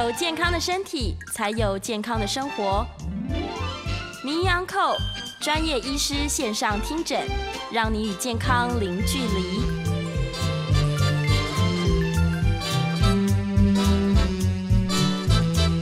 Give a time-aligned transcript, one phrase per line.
[0.00, 2.86] 有健康的身体，才有健康的生活。
[4.24, 4.96] 名医安扣
[5.38, 7.20] 专业医师线上听诊，
[7.70, 9.60] 让你与健康零距离。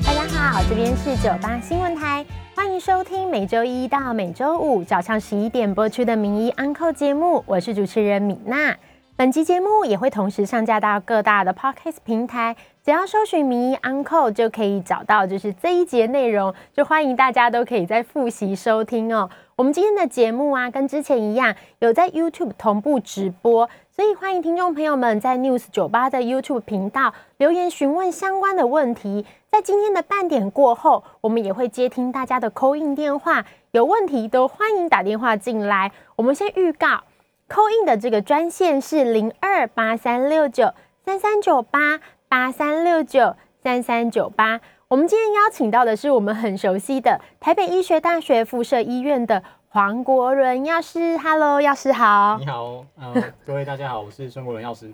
[0.05, 2.27] 大家好，这边是九八新闻台，
[2.57, 8.77] 欢迎收听每周一到每周五早上十一点播出的名医安扣节目，我是主持人米娜。
[9.15, 12.55] 本集节目也会同时上架到各大的 podcast 平台，
[12.89, 19.29] 只要搜寻“名医 Uncle” 就可以找到，就是这一节内容，就欢迎大家都可以在复习收听哦。
[19.57, 29.27] 我们今天的节目啊，跟之前一样，有在 YouTube 同步直播，所以欢迎听众朋友们在 News 九八的 YouTube 频道留言询问相关的问题。
[29.51, 35.93] 在今天的半点过后，我们也会接听大家的 call in 电话，有问题都欢迎打电话进来。
[36.17, 37.03] 我们先预告。
[37.49, 40.73] 扣印的这个专线是零二八三六九
[41.05, 44.61] 三三九八八三六九三三九八。
[44.89, 51.17] 我们今天邀请到的是我们很熟悉的台北医学大学附设医院的黄国伦药师。
[51.19, 52.39] Hello，药师好。
[52.39, 54.93] 你好，嗯， 各位大家好，我是孙国伦药师。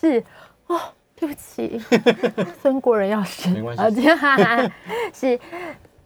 [0.00, 0.22] 是
[0.66, 0.80] 哦，
[1.14, 1.80] 对不起，
[2.60, 4.08] 孙国伦药师，没关系。
[5.12, 5.40] 是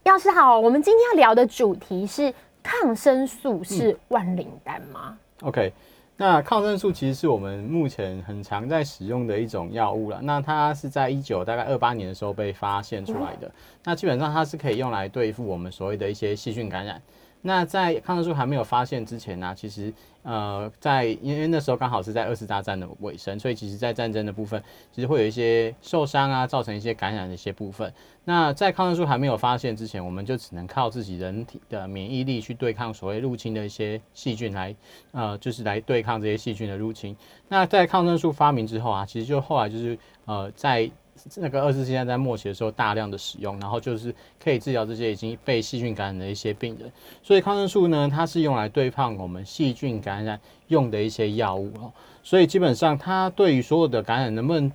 [0.04, 2.32] 药师好，我们今天要聊的主题是
[2.62, 5.72] 抗生素是万灵丹吗？OK，
[6.20, 10.19] 那抗生素其实是我们目前很常在使用的一种药物了。
[10.20, 13.48] 那它是在一九大概二八年的时候被发现出来的。
[13.84, 17.00] 那基本上它是可以用来对付我们所谓的一些细菌感染。
[17.41, 27.92] 那在抗生素还没有发现之前呢，其实呃，在因为那时候刚好是在二次大战的尾声，所以其实在战争的部分，其实会有一些受伤啊，造成一些感染的一些部分。
[28.25, 34.75] 那在抗生素还没有发现之前，我们就只能靠自己人体的免疫力去对抗所谓入侵的一些细菌来，
[35.12, 37.16] 呃，就是来对抗这些细菌的入侵。
[37.48, 40.91] 那在抗生素发明之后啊，其实就后来就是呃在。
[41.36, 46.91] 那个二次现在在末期的时候，大量的使用，然后就是可以治疗这些已经被细菌感染的一些病人。
[47.22, 50.38] 所以抗生素呢，它是用来对抗我们细菌感染
[50.69, 51.93] 用的一些药物哦。
[52.22, 54.70] 所以基本上，它对于所有的感染能不能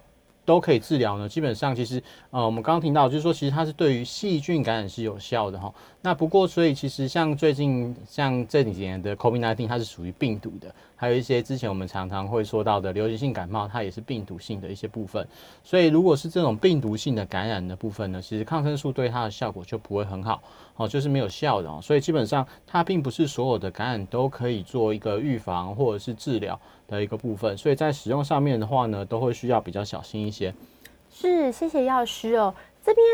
[0.46, 1.28] 都可以治疗呢？
[1.30, 5.74] 基本上，其实呃，我们刚刚听到就是说，其实它是对于细菌感染是有效的哈。
[6.02, 10.74] 那不过，所以其实像最近像这几年的 COVID-19，它是属于病毒的。
[10.96, 15.28] 还有一些之前我们常常会说到的流行性感冒，它也是病毒性的一些部分。
[15.62, 20.42] 所以如果是这种病毒性的感染的部分呢，其实抗生素对它的效果就不会很好，
[20.76, 21.80] 哦，就是没有效的哦。
[21.82, 26.58] 所以基本上它并不是所有的感染都可以做一个预防或者是治疗
[26.94, 27.58] 的一个部分。
[27.58, 30.54] 所以在使用上面的话呢，都会需要比较小心一些。
[31.12, 32.54] 是，谢谢药师哦。
[32.86, 33.06] 这边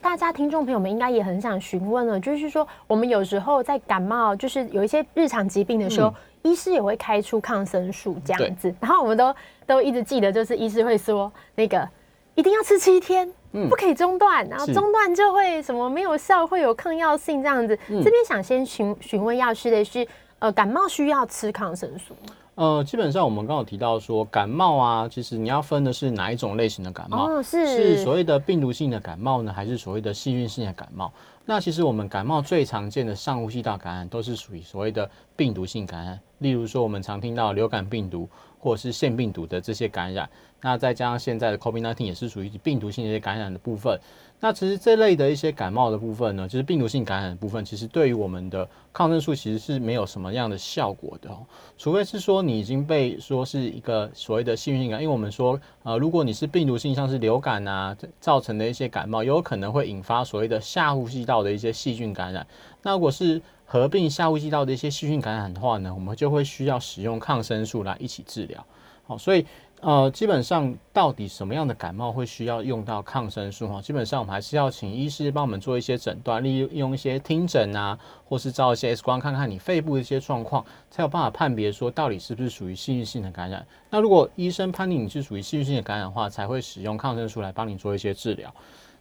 [0.00, 6.14] 大家听众朋友们应该也很想询问了，就是说我们有时候在感冒，就是有一些日常疾病的时候。
[6.42, 9.34] 医师也会开出抗生素这样子，然后我们都
[9.66, 11.88] 都一直记得，就是医师会说那个
[12.36, 13.28] 一定要吃七天，
[13.68, 17.76] 不可以中断，然后中断就会什么没有效，会有抗药性这样子。
[17.88, 20.06] 这边想先询询问药师的是，
[20.38, 22.34] 呃，感冒需要吃抗生素吗？
[22.56, 31.12] 呃，基本上我们刚有提到说感冒啊，其实你要分的是哪一种类型的感冒，是是所谓的病毒性的感冒呢，还是所谓的细菌性的感冒？
[31.44, 38.26] 那其实我们感冒最常见的上呼吸道感染都是属于所谓的病毒性感染，例如说我们常听到流感病毒
[38.58, 40.26] 或者是腺病毒的这些感染，
[40.62, 44.00] 那再加上现在的 COVID-19 也是属于病毒性的一些感染的部分。
[44.38, 51.38] 那其实这类的一些感冒的部分呢，就是病毒性感染的部分，其实对于我们的抗生素其实是没有什么样的效果的哦。
[51.78, 62.46] 除非是说你已经被说是一个所谓的细菌性感，因为我们说，呃，如果你是病毒性，像是流感啊造成的一些感冒，有可能会引发所谓的下呼吸道的一些细菌感染。
[62.82, 68.64] 那如果是合并下呼吸道的一些细菌感染的话呢，我们就会需要使用抗生素来一起治疗。
[69.06, 69.46] 好，所以。
[69.80, 73.80] 呃，基本上到底什么样的感冒会需要用到抗生素哈？
[73.80, 83.64] 基本上我们还是要请医师帮我们做一些诊断，利用一些听诊啊，或是照一些 X 光，看看你肺部的一些状况，才有办法判别说到底是不是属于细菌性的感染。
[83.90, 88.52] 那如果医生判定你是属于细菌性的感染的话，才会使用抗生素来帮你做一些治疗。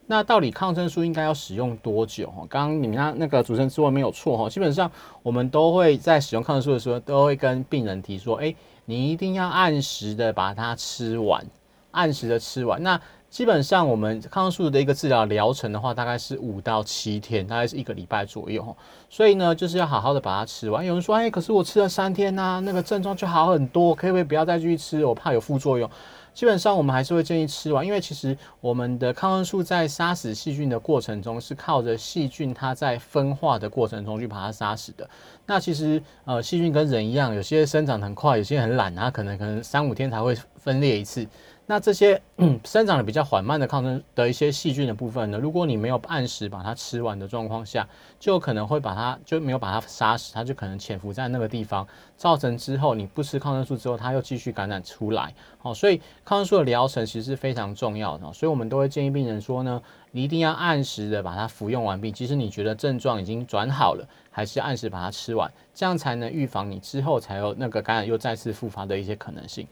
[0.07, 2.45] 那到底抗生素应该要使用多久哈？
[2.49, 4.91] 刚刚你们那那个主持人说没有错哈，基本上
[5.23, 8.53] 我们都会在使用抗生素的时候，都会跟病人提说，哎。
[8.87, 11.43] 你一定要按时的把它吃完，
[11.89, 12.83] 按时的吃完。
[12.83, 18.77] 那基本上我们抗生素的一个治疗疗程的话，大概是五到七天，大概是一个礼拜左右。
[19.09, 20.85] 所以呢，就是要好好的把它吃完。
[20.85, 25.03] 有人说，哎，可是我吃了三天呐，那个症状就好很多，可不可以不要再继续吃？
[25.03, 25.89] 我怕有副作用。
[26.35, 35.09] 基本上我们还是会建议吃完，因为其实我们的抗生素在杀死细菌的过程中，是靠着细菌它在分化的过程中去把它杀死的。
[35.45, 41.25] 那其实呃，细菌跟人一样，有些生长很快，有些很懒，它可能可能三五天才会分裂一次。
[41.67, 42.21] 那这些
[42.63, 47.87] 生长的比较缓慢的抗生的一些细菌的部分呢，如果你没有按时把它吃完的状况下，
[48.19, 55.33] 就可能会把它就没有把它杀死，它就可能潜伏在那个地方，造成之后你不吃抗生素之后，它又继续感染出来。
[55.57, 62.11] 好，所以抗生素的疗程其实是非常重要的，所以我们都会建议病人说呢，你一定要按时的把它服用完毕。
[62.11, 69.67] 即使你觉得症状已经转好了，还是按时把它吃完，这样才能预防你之后才有那个感染又再次复发的一些可能性。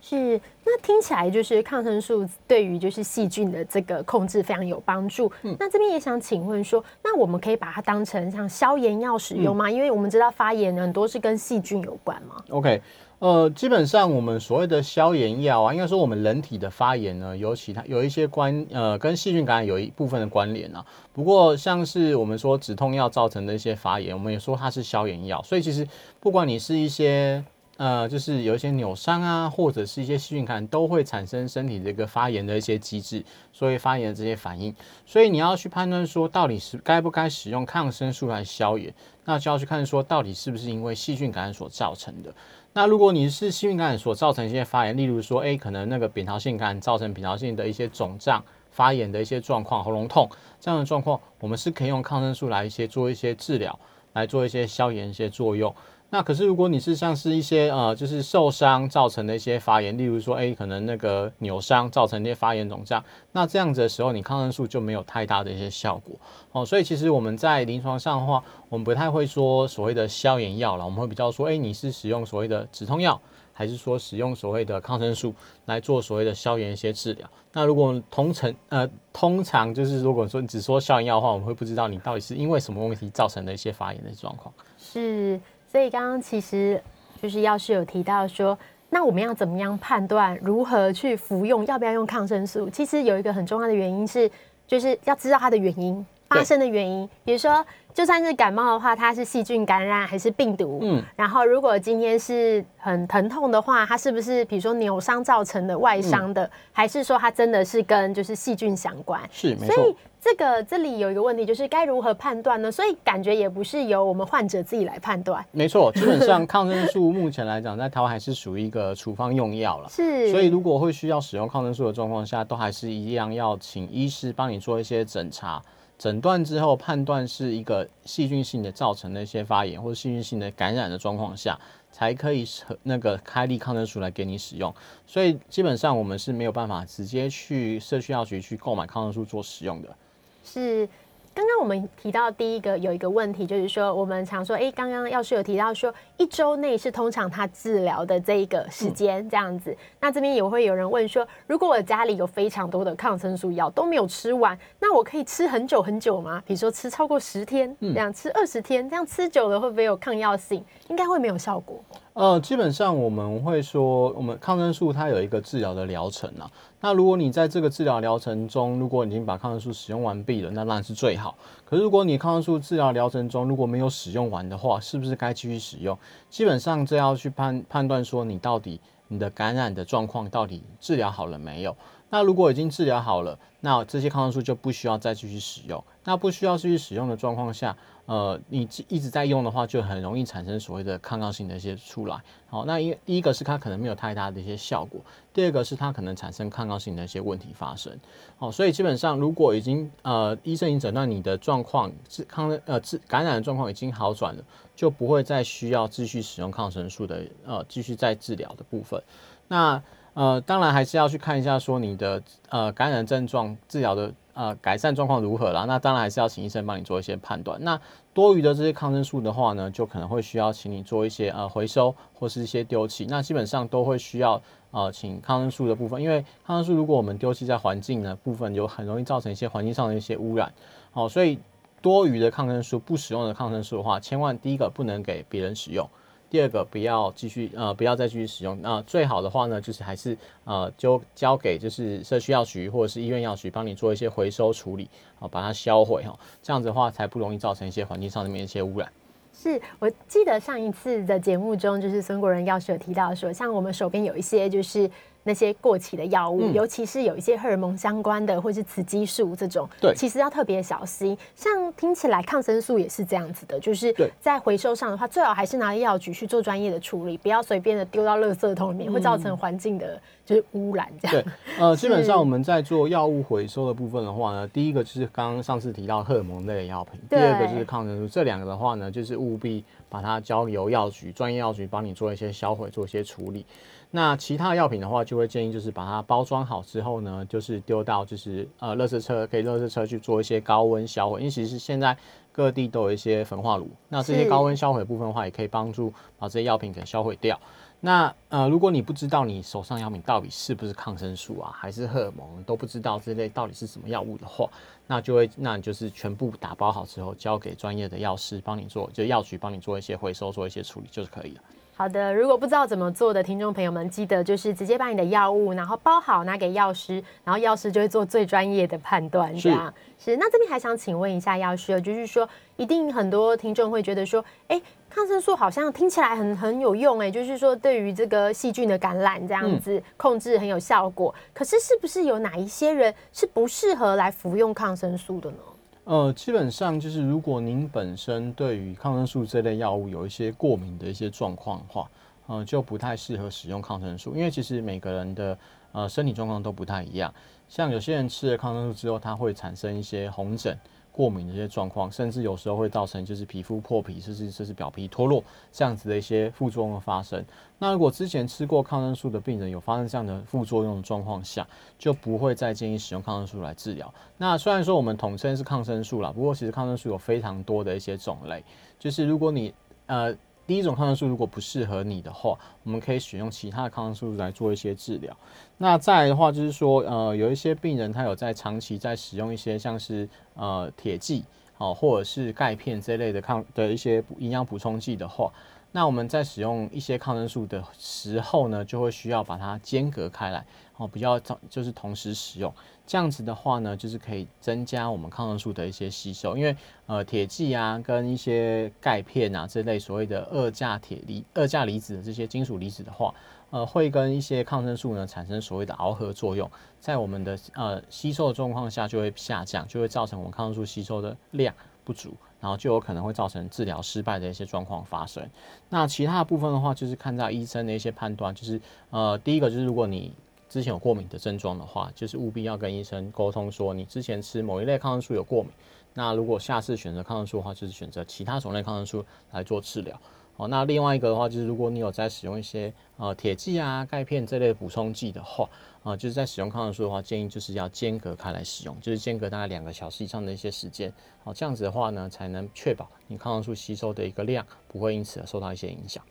[0.00, 5.30] 是，那听起来就是抗生素对于就是细菌的这个控制非常有帮助。
[5.42, 9.70] 嗯，那这边也想请问说，那我们可以把它当成像消炎药使用吗？
[9.70, 12.42] 因为我们知道发炎很多是跟细菌有关嘛。
[12.48, 12.80] OK，
[13.18, 20.84] 呃，基本上我们所谓的消炎药啊，应该说我们人体的发炎呢，有其他有一些关呃跟细菌感染有一部分的关联啊。
[21.12, 25.42] 不过像是我们说止痛药造成的一些发炎，我们也说它是消炎药。
[25.42, 25.86] 所以其实
[26.18, 27.44] 不管你是一些
[27.80, 33.24] 呃，就是有一些扭伤啊，或者是一些细菌感染，都会产生身体的一个发炎的一些机制，
[33.54, 34.74] 所以发炎的这些反应。
[35.06, 38.92] 所以你要去判断说，到底是该不该使用抗生素来消炎，
[39.24, 42.30] 那就要去看说，到底是不是因为细菌感染所造成的。
[42.74, 50.28] 那如果你是细菌感染所造成一些发炎，例如说，哎，可能那个扁桃腺感染造成扁桃腺的一些肿胀、发炎的一些状况、喉咙痛
[50.60, 53.78] 这样的状况，我们是可以用抗生素来一些做一些治疗，
[54.12, 55.74] 来做一些消炎一些作用。
[56.12, 66.16] 那可是，如果你是像是一些呃，就是受伤造成的一些发炎，例如说，哎，可能那个扭伤造成一些发炎肿胀，那这样子的时候，你抗生素就没有太大的一些效果
[66.50, 66.66] 哦。
[66.66, 73.20] 所以其实我们在临床上的话，我们不太会说所谓的消炎药了，我们会比较说，哎，你是使用所谓的止痛药，
[73.52, 75.32] 还是说使用所谓的抗生素
[75.66, 77.30] 来做所谓的消炎一些治疗？
[77.52, 84.52] 那如果通常呃，通常就是如果说你只说消炎药的话，我们会不知道你到底是因为什么问题造成的一些发炎的状况。
[84.76, 85.40] 是。
[85.70, 86.82] 所以刚刚其实
[87.22, 88.58] 就是要是有提到说，
[88.88, 92.68] 那我们要怎么样判断如何去服用，要不要用抗生素？
[92.68, 94.28] 其实有一个很重要的原因是，
[94.66, 97.08] 就是要知道它的原因发生的原因。
[97.24, 100.78] 比如说，就算是感冒的话，它是细菌感染还是病毒？
[100.82, 101.02] 嗯。
[101.16, 109.20] 然后，如果今天是很疼痛的话，它是不是比如说扭伤造成的外伤的，还是说它真的是跟就是细菌相关？
[109.30, 109.94] 是，没错。
[110.22, 112.70] 这个这里有一个问题，就是该如何判断呢？
[112.70, 115.42] 所以感觉也不是由我们患者自己来判断。
[115.50, 119.88] 没错， 基本上抗生素目前来讲，在台湾还是属于一个处方用药了。
[119.90, 125.60] 是，所以如果会需要使用抗生素的状况下，都还是一样要请医师帮你做一些诊查、
[126.00, 131.60] 诊断之后，判断是一个细菌性的造成的一些发炎或者细菌性的感染的状况下，
[131.92, 132.42] 才可以
[132.84, 134.74] 那个开立抗生素来给你使用。
[135.06, 139.94] 所以基本上我们是没有办法直接去社区药局去购买抗生素做使用的。
[140.42, 140.88] 是，
[141.32, 149.74] 刚刚我们提到第一个有一个问题，就是说我们常说，哎，刚刚药师有提到说，一周内是通常他治疗的这一个时间这样子。
[150.00, 156.42] 那这边也会有人问说，如果我家里有非常多的抗生素药都没有吃完，那我可以吃很久很久吗？
[156.44, 160.64] 比如说吃超过十天，这样吃二十天，这样吃久了会不会有抗药性？
[160.88, 161.78] 应该会没有效果。
[162.14, 166.50] 呃，基本上我们会说，我们抗生素它有一个治疗的疗程啊。
[166.80, 171.36] 那如果你在这个治疗疗程中，如果已经把抗生素使用完毕了，那当然是最好。
[171.64, 175.98] 可是如果你抗生素治疗疗程中如果没有使用完的话，是不是该继续使用？
[176.30, 181.76] 基本上这要去判判断说你到底你的感染的状况到底治疗好了没有。
[182.12, 185.84] 那如果已经治疗好了，那这些抗生素就不需要再继续使用。
[186.02, 187.76] 那不需要继续使用的状况下，
[188.10, 192.20] 呃，你一直在用的话，就很容易产生所谓的抗药性的一些出来。
[192.48, 195.00] 好，那因第一个是它可能没有太大的一些效果，
[195.32, 197.96] 第二个是它可能产生抗药性的一些问题发生。
[198.36, 204.42] 好，所以基本上如果已经呃医生已经诊断你的状况治抗呃治感染的状况已经好转了，
[204.74, 209.00] 就不会再需要继续使用抗生素的呃继续再治疗的部分。
[209.46, 209.80] 那
[210.14, 214.12] 呃当然还是要去看一下说你的呃感染症状治疗的。
[214.32, 215.64] 呃，改善状况如何啦？
[215.66, 217.62] 那当然还是要请医生帮你做一些判断。
[217.62, 217.78] 那
[218.12, 223.06] 多余的这些抗生素的话呢，就可能会需要请你做一些呃回收或是一些丢弃。
[223.08, 230.52] 那基本上都会需要呃请抗生素的部分，因为抗生素如果我们丢弃在环境呢部分，就很容易造成一些环境上的一些污染。
[230.90, 231.38] 好，所以
[231.80, 235.88] 多余的抗生素不使用的抗生素的话，千万第一个不能给别人使用。
[236.30, 248.90] 第二个不要继续呃不要再继续使用，那最好的话呢，就是还是呃就交给就是社区药局或者是医院药局帮你做一些回收处理，好把它销毁哈，这样子的话才不容易造成一些环境上面一些污染。
[249.32, 254.90] 是我记得上一次的节目中，就是孙国仁药师有提到说，像我们手边有一些就是
[255.22, 256.54] 那些过期的药物，嗯。
[256.54, 259.94] 尤其是有一些荷尔蒙相关的，或是雌激素这种，对。
[259.94, 261.16] 其实要特别小心。
[261.34, 271.22] 像听起来抗生素也是这样子的，就是在回收上的话，最好还是拿药局去做专业的处理，不要随便的丢到垃圾桶里面，会造成环境的就是污染这样。
[271.22, 283.44] 对，呃， 基本上我们在做药物回收的部分的话呢，第一个就是刚刚上次提到荷尔蒙类的药品，第二个就是抗生素，这两个的话呢，就是务必把它交由药局专业药局帮你做一些销毁，做一些处理。
[283.92, 291.96] 那其他药品的话，就会建议就是把它包装好之后呢，就是丢到就是呃垃圾车，给垃圾车去做一些高温销毁，因为其实现在
[292.30, 297.38] 各地都有一些焚化炉，那这些高温销毁部分的话，也可以帮助把这些药品给销毁掉。
[297.80, 304.48] 那呃，如果你不知道你手上药品到底是不是抗生素啊，还是荷尔蒙都不知道这类到底是什么药物的话，
[304.86, 311.40] 那就会那你就是全部打包好之后，交给专业的药师帮你做，就药局帮你做一些回收，做一些处理就是可以了。
[311.80, 320.14] 好的，如果不知道怎么做的听众朋友们，记得就是直接把你的药物，然后包好拿给药师，然后药师就会做最专业的判断，这样是。
[320.18, 324.60] 那这边还想请问一下药师哦，就是说，一定很多听众会觉得说，哎，
[324.90, 331.14] 抗生素好像听起来很很有用，哎，就是说对于这个细菌的感染这样子、控制很有效果。
[331.32, 335.36] 可是是不是有哪一些人是不适合来服用抗生素的呢？
[335.84, 341.90] 呃，基本上就是如果您本身对于抗生素这类药物有一些过敏的一些状况的话，
[342.26, 345.36] 呃，就不太适合使用抗生素，因为其实每个人的
[345.72, 347.12] 呃身体状况都不太一样。
[347.48, 350.56] 像有些人吃了抗生素之后，它会产生一些红疹、
[350.92, 357.24] 过敏的一些状况，甚至有时候会造成就是皮肤破皮，甚至就是表皮脱落这样子的一些副作用的发生。
[357.58, 361.46] 那如果之前吃过抗生素的病人有发生这样的副作用的状况下，
[361.78, 363.92] 就不会再建议使用抗生素来治疗。
[364.16, 368.42] 那虽然说我们统称是抗生素啦，不过其实抗生素有非常多的一些种类，
[368.78, 369.52] 就是如果你
[369.86, 370.14] 呃
[370.50, 375.16] 第一种抗生素如果不适合你的话，我们可以选用其他的抗生素来做一些治疗。
[375.58, 381.24] 那再来的话就是说，呃，有一些病人他有在长期在使用一些像是呃铁剂
[381.58, 385.32] 哦，或者是钙片这类的抗的一些营养补充剂的话，
[385.70, 390.44] 那我们在使用一些抗生素的时候呢，就会需要把它间隔开来，
[390.78, 392.52] 哦，比较早就是同时使用。
[392.90, 396.56] 这样子的话呢，就是可以增加我们抗生素的一些吸收，因为
[396.86, 403.14] 呃铁剂啊跟一些钙片啊这类所谓的二价铁离二价离子的这些金属离子的话，
[403.50, 411.54] 呃会跟一些抗生素呢产生所谓的螯合作用，在我们的呃吸收的状况下就会下降，就会造成我们抗生素吸收的量
[411.84, 415.24] 不足，然后就有可能会造成治疗失败的一些状况发生。
[415.68, 420.12] 那其他的部分的话，就是看到医生的一些判断，就是呃第一个就是如果你
[420.50, 425.52] 之前有过敏的症状的话，就是务必要跟医生沟通说你之前吃某一类抗生素有过敏。
[425.94, 429.98] 那如果下次选择抗生素的话，就是选择其他种类抗生素来做治疗。
[430.36, 435.48] 哦，那另外一个的话，就是如果你有在使用一些呃铁剂啊、钙片这类补充剂的话，
[435.84, 440.92] 呃，就是在使用抗生素的话，建议就是要间隔开来使用，就是间隔大概两个小时以上的一些时间。
[441.22, 446.02] 好、这样子的话呢，才能确保你抗生素吸收的一个量不会因此而受到一些影响。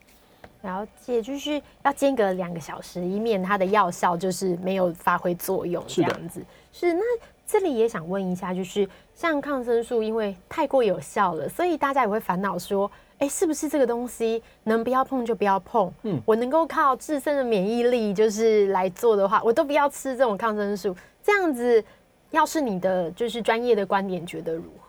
[0.62, 6.44] 了解，就是要间隔两个小时，以免它的药效就是没有发挥作用这样子。
[6.74, 7.02] 是，那
[7.48, 15.92] 这里也想问一下，就是像抗生素，因为太过有效了，所以大家也会烦恼说，哎、是不是这个东西能不要碰就不要碰？
[16.04, 20.96] 嗯，我能够靠自身的免疫力就是来做的话，我都不要吃这种抗生素。
[21.24, 21.84] 这样子，
[22.32, 24.89] 要是你的就是专业的观点，觉得如何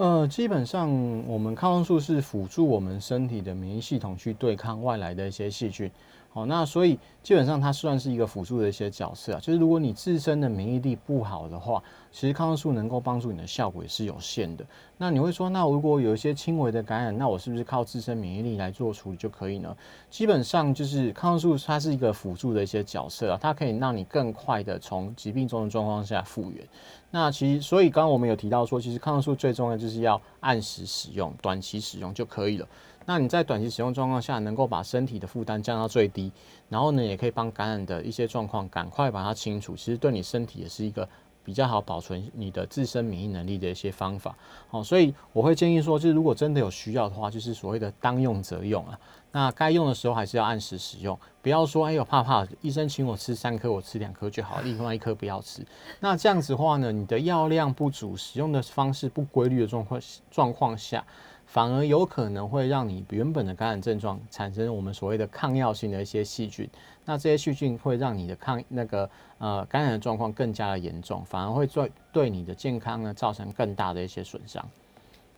[0.00, 0.88] 呃，基本上
[1.28, 5.90] 我们抗生素是辅助我们身体的免疫系统去对抗外来的一些细菌。
[6.32, 9.40] 好，那所以基本上它算是一个辅助的一些角色啊。
[9.40, 11.82] 就是如果你自身的免疫力不好的话，
[12.12, 14.64] 其实抗生素能够帮助你的效果也是有限的。
[14.96, 19.76] 那你会说，那如果有一些轻微的感染，那我是不是靠自身免疫力来做处理就可以呢？
[20.08, 26.64] 基本上就是抗生素它是一个辅助的一些角色啊，它可以让你更快的从疾病中的状况下复原。
[27.10, 32.68] 那其实，所以刚刚我们有提到说，其实抗生素最重要就是要按时使用、短期使用就可以了。
[33.06, 36.30] 那你在短期使用状况下，能够把身体的负担降到最低，
[36.68, 39.74] 然后呢，也可以帮感染的一些状况赶快把它清除。
[39.74, 41.08] 其实对你身体也是一个
[41.42, 44.36] 比较好保存你的自身免疫能力的一些方法。
[44.68, 48.98] 好，所以我会建议说，就是如果真的有需要的话，就是所谓的当用则用啊。
[49.32, 55.64] 那该用的时候还是要按时使用，不要说哎呦怕怕，医生请我吃三颗，我吃两颗就好，另外一颗不要吃。
[56.00, 60.00] 那这样子的话呢，你的药量不足，使用的方式不规律的状况
[60.32, 61.04] 状况下，
[61.52, 66.68] 反而有可能会让你原本的感染症状产生我们所谓的抗药性的一些细菌。
[67.04, 74.64] 那这些细菌会让你的抗那个呃感染的状况更加的严重，反而会对对你的健康呢造成更大的一些损伤。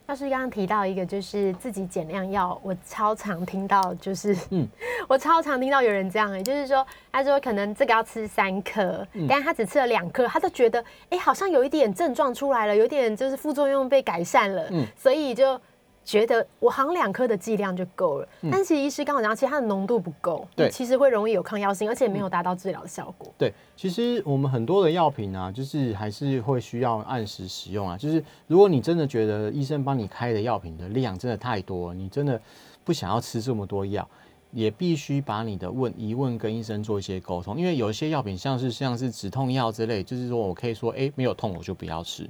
[0.07, 4.69] 要是刚刚提到一个，就是自己减量药，我超常听到，就是，嗯，
[5.09, 15.59] 我超常听到有人这样、欸，就是说，他说可能这个要吃三颗，但他只吃了两颗，他都觉得，哎、好像有一点症状出来了，有点就是副作用被改善了，嗯所以就
[16.05, 18.29] 觉得我行两颗的剂量就够了。
[18.51, 23.33] 但其实医师刚好讲，其实它的浓度不够，对其实会容易有抗药性，而且没有达到治疗的效果。
[23.39, 27.97] 对，其实我们很多的药品啊，就是还是会需要按时使用啊。
[27.97, 32.41] 就是如果你真的觉得医生帮你开的药品的量真的太多了，你真的
[32.85, 34.07] 不想要吃这么多药，
[34.51, 37.57] 也必须把你的问疑问跟医生做一些沟通。
[37.57, 42.29] 因为有一些药品像是像是止痛药之类，就是说我可以说，诶没有痛我就不要吃。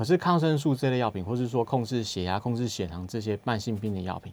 [0.00, 4.32] 可是抗生素这类药品，或是说控制血压、控制血糖这些慢性病的药品，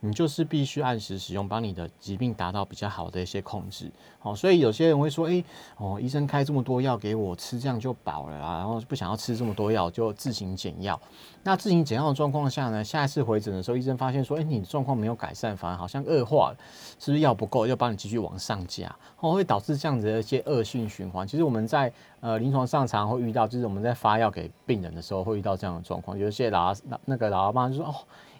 [0.00, 3.90] 你就是必须按时使用，帮你的疾病达到比较好的一些控制。
[4.20, 5.44] 好、所以有些人会说，诶，
[5.76, 11.00] 哦，医生开这么多药给我吃，这样就饱了啊，然后不想要吃这么多药，就自行减药。
[11.42, 16.56] 那自行减药的状况下呢，下一次回诊的时候，医生发现说，诶，你的状况没有改善，反而好像恶化了，
[16.98, 21.26] 是不是药不够，要帮你继续往上加，哦，会导致这样子的一些恶性循环。
[21.26, 27.94] 其实我们在呃临床上常会遇到，就是我们在发药给病人的时候会遇到这样的状况，有一些老阿老那个老阿妈就说，哦。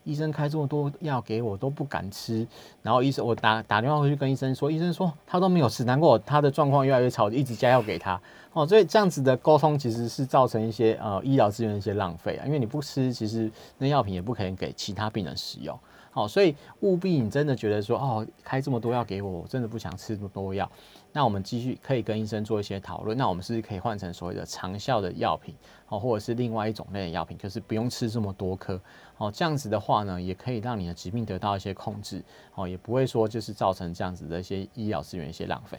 [0.08, 2.46] 医生开这么多药给我都不敢吃，
[2.82, 8.18] 然后医生我打打电话回去跟医生说，医生说他都没有吃，难怪他的状况越来越差，我就一直加药给他。
[8.54, 15.78] 哦，所以这样子的沟通其实是造成一些呃医疗资源的一些浪费啊，因为你不吃，其实那药品也不可能给其他病人使用。
[16.10, 20.68] 好、所以务必你真的觉得说哦，开这么多药给我，我真的不想吃这么多药。
[21.12, 25.54] 那我们继续可以跟医生做一些讨论，那我们是不是可以换成所谓的长效的药品，
[25.88, 28.80] 哦，或者是另外一种类的药品，就是不用吃这么多颗，
[29.16, 32.22] 哦，这样子的话呢，也可以让你的疾病得到一些控制，
[32.54, 35.78] 哦，也不会说就是造成这样子的一些医疗资源一些浪费。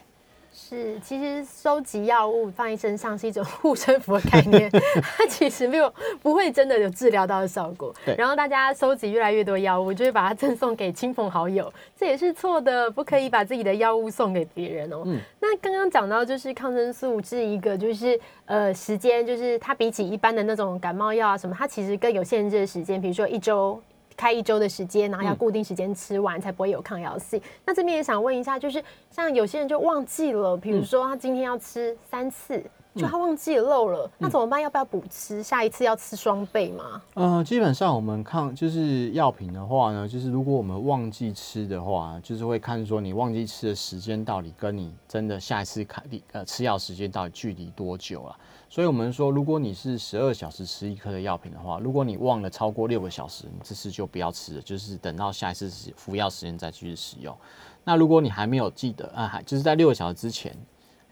[0.62, 4.70] 是，其实收集药物放在身上是一种护身符的概念，
[5.18, 7.92] 它其实没有不会真的有治疗到的效果。
[8.18, 15.04] 然后大家收集越来越多药物，就会把它赠送给亲朋好友，这也是错的，不可以把自己的药物送给别人哦。
[15.06, 23.82] 嗯那刚刚讲到就是抗生素是一个就是呃时间，就是它比起一般的那种感冒药啊什么，它其实更有限制的时间，比如说一周。
[24.20, 27.42] 开一周的时间，然后要嗯固定时间吃完，才不会有抗药性。
[27.66, 32.62] 那这边也想问一下，就是像有些人就忘记了，比如说他今天要吃三次，
[32.96, 34.62] 就他忘记了漏了，那怎么办？
[34.62, 35.42] 要不要补吃？
[35.42, 37.02] 下一次要吃双倍吗？
[37.14, 46.04] 呃，基本上我们抗就是药品的话呢，就是如果我们忘记吃的话，就是会看说你忘记吃的时间到底跟你真的下一次开
[46.34, 48.36] 呃吃药时间到底距离多久啊？
[48.72, 57.36] 所以我们说，如果你是十二小时吃一颗的药品的话，如果你忘了超过六个小时，你这次就不要吃了，就是等到下一次使服药时间再继续使用。
[57.84, 60.56] 那如果你还没有记得啊，还就是在六个小时之前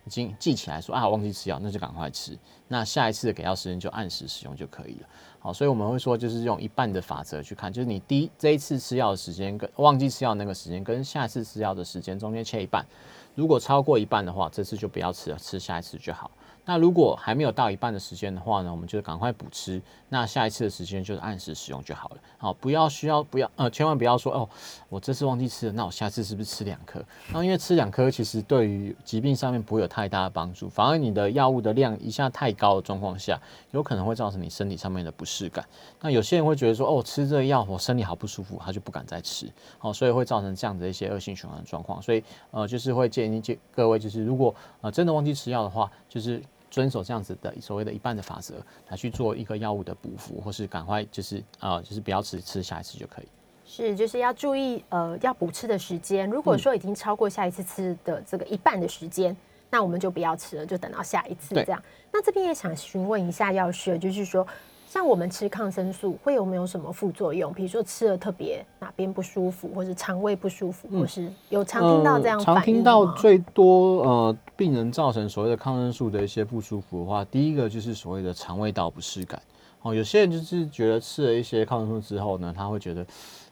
[0.06, 2.38] 已经记起来说啊忘记吃药，那就赶快吃。
[2.67, 5.08] 那下一次的给药时间就按时使用就可以了。
[5.39, 12.86] 好，所以我们会说，就是用一半的法则去看，就是你第一这一次吃药的时间跟忘记吃药那个时间跟下一次吃药的时间中间切一半，
[13.34, 16.30] 如果超过一半的话，这次就不要吃了，吃下一次就好。
[16.67, 19.82] 那如果还没有到一半的时间的话呢，我们就赶快补吃。
[20.10, 22.17] 那下一次的时间就是按时使用就好了。
[22.38, 24.49] 好，不要需要不要呃，千万不要说哦，
[24.88, 26.99] 我这次忘记吃了，那我下次是不是吃两颗？
[27.27, 35.65] 然后因为吃两颗其实对于疾病上面不会有太大的帮助，反而你的药物的量一下太高的状况下，有可能会造成你身体上面的不适感。
[36.01, 39.49] 那有些人会觉得说，哦，吃这个药我身体好不舒服，他就不敢再吃。
[39.77, 42.01] 好，所以会造成这样的一些恶性循环状况。
[42.01, 48.56] 所以呃，就是会建议建各位，就是如果呃真的忘记吃药的话，就是遵守这样子的所谓的一半的法则
[48.89, 53.25] 来去做一个药物的补服，或是赶快就是呃就是不要吃，吃下一次就可以。
[53.65, 56.30] 是，就是要注意呃要补吃的时间。
[56.30, 59.36] 如果说已经超过下一次吃的这个一半的时间，
[59.69, 61.84] 那我们就不要吃了，就等到下一次这样。
[62.12, 64.47] 那这边也想询问一下药师，就是说。
[64.88, 67.54] 像我们吃抗生素会有没有什么副作用？
[67.54, 79.41] 比如说吃了特别哪边不舒服，或是肠胃不舒服，或是有常听到这样呃、反应常听到最多呃病人造成所谓的抗生素的一些不舒服的话，第一个就是所谓的肠胃道不适感。
[79.82, 83.06] 哦，有些人就是觉得吃了一些抗生素之后呢，他会觉得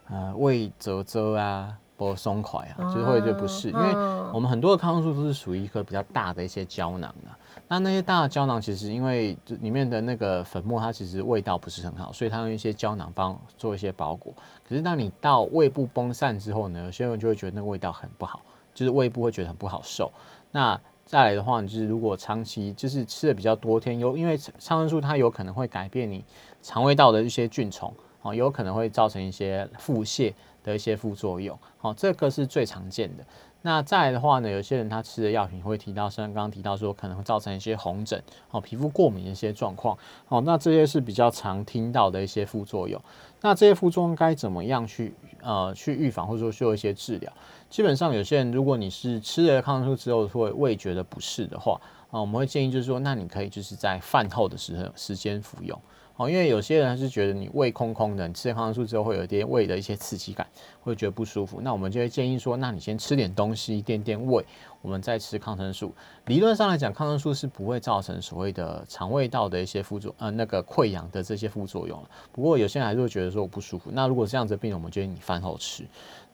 [0.09, 1.77] 呃胃啧啧啊。
[1.97, 7.31] 不松快啊，就是会觉得不适，因为嗯我们很多的抗生素都是属于一颗比较大的一些胶囊啊。
[7.67, 14.31] 那那些大的胶囊其实因为里面的那个粉末，它其实味道不是很好，所以它用一些胶囊帮做一些包裹。
[14.67, 18.41] 可是当你到胃部崩散之后呢，有些人就会觉得那个味道很不好，
[18.73, 20.11] 就是胃部会觉得很不好受。
[20.51, 26.23] 那再来的话，你就是如果长期就是吃的比较多天，有因为抗生素它有可能会改变你
[26.61, 33.25] 肠胃道的一些菌虫，哦，有可能会造成一些腹泻的一些副作用，好、这个是最常见的。
[33.65, 39.97] 那再来的话呢，有些人他吃的药品会提到，像刚刚提到说，可能会造成一些红疹，哦，皮肤过敏的一些状况，
[40.27, 43.01] 哦，那这些是比较常听到的一些副作用。
[43.41, 47.33] 那这些副作用该怎么样去呃去预防，或者说做一些治疗？
[47.67, 55.81] 基本上有些人，如果你是吃了抗生素之后会味觉的不适的话，啊，我们会建议就是说，那你可以就是在饭后的时候时间服用。
[56.17, 60.47] 哦，因为有些人是觉得你胃空空的，你吃了抗生素之后会有一点胃的一些刺激感，
[60.81, 61.59] 会觉得不舒服。
[61.61, 64.45] 那我们就会建议说，那你先吃点东西垫垫胃，
[64.85, 65.91] 我们再吃抗生素。
[66.27, 71.99] 理论上来讲，抗生素是不会造成所谓的肠胃道的一些副作，呃，那个溃疡的这些副作用
[72.31, 73.89] 不过有些人还是会觉得说我不舒服。
[73.91, 75.83] 那如果这样子的病人，我们建议你饭后吃。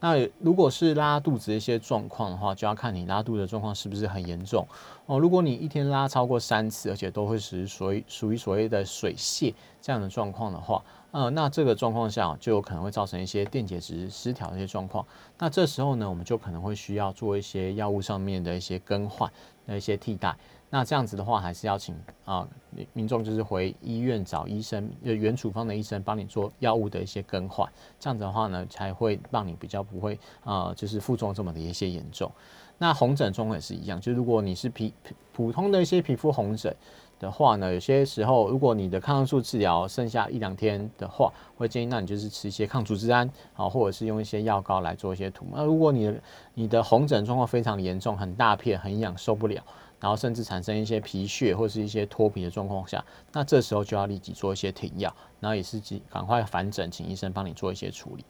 [0.01, 4.67] 那如果是拉肚子一些状况的话，就要看你拉肚子的状况是不是很严重
[5.05, 5.17] 哦。
[5.17, 15.05] 如果你一天拉超过三次，而且都会是属于属于所谓的水泻这样的状况的话，呃，那这个状况下就有可能会造成一些电解质失调的一些状况。
[15.37, 19.29] 那这时候呢，我们就可能会需要做一些药物上面的一些更换
[19.67, 20.35] 的一些替代。
[20.69, 21.93] 那这样子的话，还是要请
[22.23, 22.47] 啊
[22.93, 27.69] 民众就是回医院找医生，呃原处方的医生帮你做药物的一些更换。
[27.99, 32.31] 这样子的话呢，才会让你比较不会啊，就是副作用这么的一些严重。
[32.77, 34.93] 那红疹状况也是一样，就如果你是皮
[35.33, 36.73] 普通的一些皮肤红疹
[37.21, 45.45] 的话呢，有些时候如果你的抗生素治疗剩下一两天的话，会建议那你就是吃一些抗组织胺啊，或者是用一些药膏来做一些涂。
[45.53, 46.23] 那如果你的
[46.55, 49.61] 你的红疹状况非常严重，很大片，很痒，受不了。
[49.99, 58.25] 然后甚至产生一些皮屑或是一些脱皮的状况下，那这时候就要立即做一些停药，然后也是赶赶快返诊，请医生帮你做一些处理。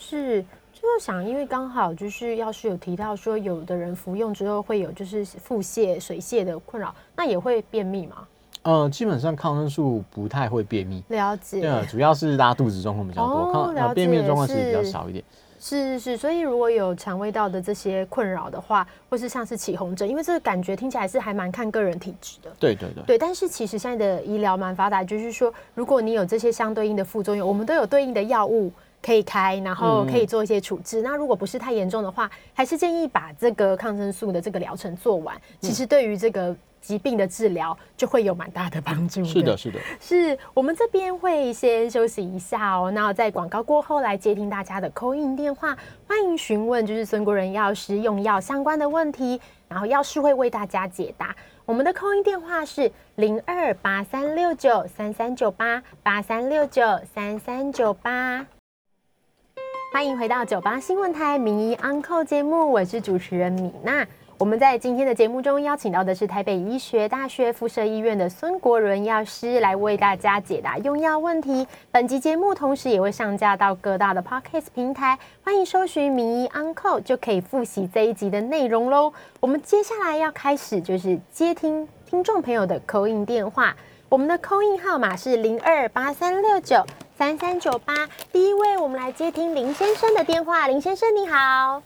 [0.00, 0.40] 是，
[0.72, 8.26] 就是想，因为刚好就是要是有提到说，有的人服用之后会有就是腹泻、水泻的困扰，那也会便秘吗？
[8.62, 11.60] 呃，基本上抗生素不太会便秘，了解。
[11.60, 15.24] 对，主要是拉肚子状况比较多，抗便秘的状况其实比较少一点。
[15.60, 22.50] 是是是，所以如果有肠胃道的这些困扰的话，或是像是起红疹，因为这个感觉听起来是还蛮看个人体质的。
[22.60, 23.02] 对对对。
[23.04, 28.70] 对，但是其实现在的医疗蛮发达，就是说，如果你有这些相对应的副作用，我们都有对应的药物
[29.02, 31.02] 可以开，然后可以做一些处置。
[31.02, 35.40] 那如果不是太严重的话，还是建议把这个抗生素的这个疗程做完。
[35.60, 36.56] 其实对于这个。
[36.80, 39.22] 疾病的治疗就会有蛮大的帮助。
[39.24, 42.88] 是的，是的，是我们这边会先休息一下哦。
[42.92, 51.34] 那在广告过后来接听大家的扣印电话，欢迎询问就是孙国仁药师用药相关的问题，然后药师会为大家解答。
[51.66, 56.80] 我们的扣印电话是零二八三六九三三九八八三六九
[57.12, 58.46] 三三九八。
[59.90, 64.06] 欢迎回到九八新闻台名医 Uncle 节目，我是主持人米娜。
[64.36, 71.66] 我们在今天的节目中邀请到的是台北医学大学附设医院的孙国伦药师来为大家解答用药问题。
[71.90, 79.10] 本集节目同时也会上架到各大的 Podcast 平台，欢迎搜寻“名医 Uncle” 就可以复习这一集的内容喽。
[79.40, 83.74] 我们接下来要开始就是接听听众朋友的口音电话，
[84.10, 86.84] 我们的口音号码是零二八三六九
[87.18, 87.92] 三三九八。
[88.32, 90.68] 第一位，我们来接听林先生的电话。
[90.68, 91.82] 林先生你好。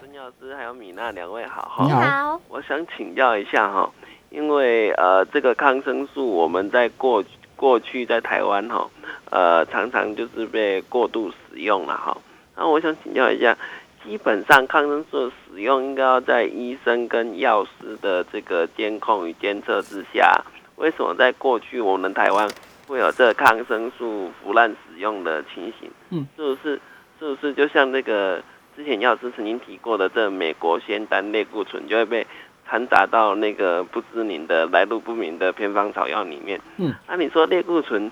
[0.00, 3.90] 孙药师还有米娜两位好哈，你好，我想请教一下哈，
[4.30, 7.22] 因为呃这个抗生素我们在过
[7.56, 8.88] 过去在台湾哈，
[9.28, 12.16] 呃常常就是被过度使用了哈，
[12.56, 13.54] 那我想请教一下，
[14.02, 20.42] 基本上抗生素的使用应该要在医生跟药师的这个监控与监测之下，
[20.76, 22.48] 为什么在过去我们台湾
[22.90, 25.90] 会有这抗生素腐烂使用的情形？
[26.10, 26.80] 嗯，是不是
[27.20, 28.42] 是不是就像那个？
[28.76, 32.26] 之前药师曾经提过的，这美国仙丹类固醇就会被
[32.66, 36.58] 掺杂到那个不知名的来路不明的偏方草药里面。
[36.78, 38.10] 嗯，那你说类固醇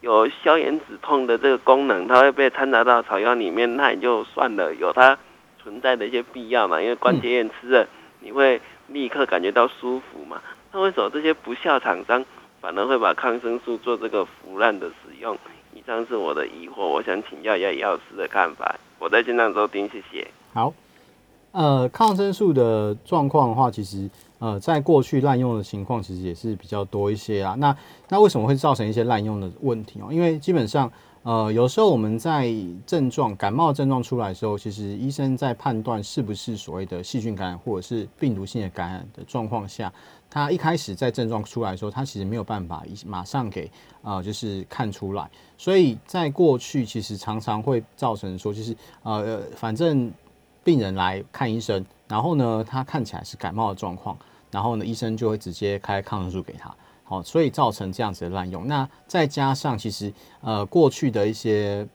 [0.00, 5.16] 有消炎止痛的这个功能，它会被掺杂到草药里面，那也就算了，有它
[5.62, 6.80] 存在的一些必要嘛？
[6.80, 7.86] 因为关节炎吃了
[8.20, 10.42] 你会立刻感觉到舒服嘛？
[10.72, 12.24] 那为什么这些不孝厂商
[12.60, 15.36] 反而会把抗生素做这个腐烂的使用？
[15.74, 18.78] 以上是我的疑惑，我想请教一下药师的看法。
[18.98, 20.26] 我在线上收听，谢谢。
[20.52, 20.72] 好，
[21.52, 27.54] 呃，抗生素的状况的话，其实呃，在过去滥用的情况其实也是比较多一些啊。
[27.58, 27.76] 那
[28.08, 30.08] 那为什么会造成一些滥用的问题哦？
[30.10, 30.90] 因为基本上
[31.22, 32.52] 呃，有时候我们在
[32.86, 39.92] 症状感冒症状出来的时候，其实医生在判断是不是所谓的细菌感染或者是病毒性的感染的状况下。
[40.30, 43.70] 他一开始在症状出来的时候，他其实没有办法一马上给
[44.02, 45.28] 啊，就是看出来。
[45.56, 50.12] 所以在过去，其实常常会造成说，就是呃，反正
[50.62, 54.16] 病人来看医生，然后呢，他看起来是感冒的状况，
[54.50, 56.74] 然后呢，医生就会直接开抗生素给他。
[57.04, 58.66] 好，所以造成这样子的滥用。
[58.66, 60.12] 那再加上其实
[60.42, 61.88] 呃，过去的一些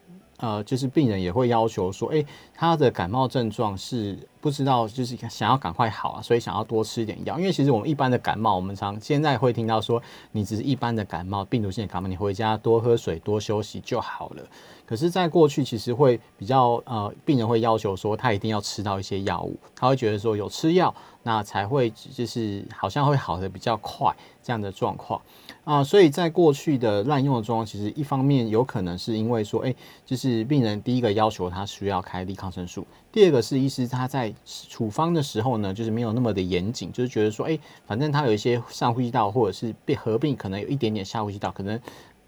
[0.44, 4.20] 呃，就是病人也会要求说，哎，他的感冒症状是。
[4.44, 7.40] 不知道就是想要赶快好啊，所以想要多吃一点药。
[7.40, 10.04] 因为其实我们一般的感冒，我们常现在会听到说，
[10.34, 14.44] 你只是一般的感冒，病毒性的感冒，你回家多喝水、多休息就好了。
[14.86, 25.22] 可是，在过去其实会比较呃，病人会要求说，他一定要吃到一些药物，他会觉得说有吃药，那才会就是好像会好的比较快这样的状况
[25.64, 25.84] 啊。
[25.84, 29.74] 所以在过去的滥用的状况，其实一方面有可能是因为说，哎，
[30.06, 41.80] 就是病人第一个要求他需要开立抗生素，第二个是医师他在处方的时候呢，就是没有那么的严谨，就是觉得说，哎，反正他有一些上呼吸道或者是被合并，可能有一点点下呼吸道，可能。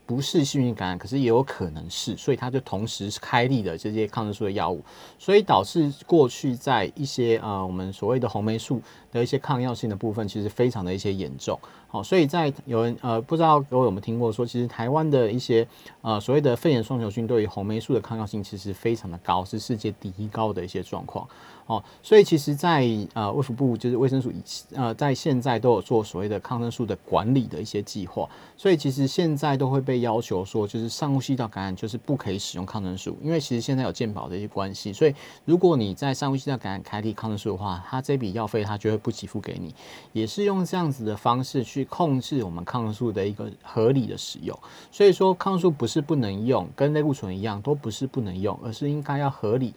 [0.07, 4.79] 不是细菌感染，可是也有可能是，所以他就同时开立的这些抗生素的药物，
[5.17, 8.79] 所以导致过去在一些呃我们所谓的红霉素
[9.15, 11.57] 的一些抗药性的部分，其实非常的一些严重。
[11.87, 15.65] 好，所以在有人呃不知道各位有没有听过说，其实台湾的一些
[16.01, 21.25] 呃所谓的肺炎双球菌对于红霉素的抗药性其实非常的高，是世界第一高的一些状况。
[21.67, 24.31] 哦，所以其实，在呃卫福部就是卫生署
[24.75, 39.75] 呃在现在都有做所谓的抗生素的管理的一些计划，所以其实现在都会被要求说，就是上呼吸道感染就是不可以使用抗生素，因为其实现在有健保的一些关系，所以如果你在上呼吸道感染开立抗生素的话，它这笔药费它就会不给付给你，
[40.13, 44.57] 也是用这样子的方式去控制我们抗生素的一个合理的使用。
[44.91, 49.75] 所以说抗生素不是不能用，跟类固醇一样，都不是不能用，而是应该要合理。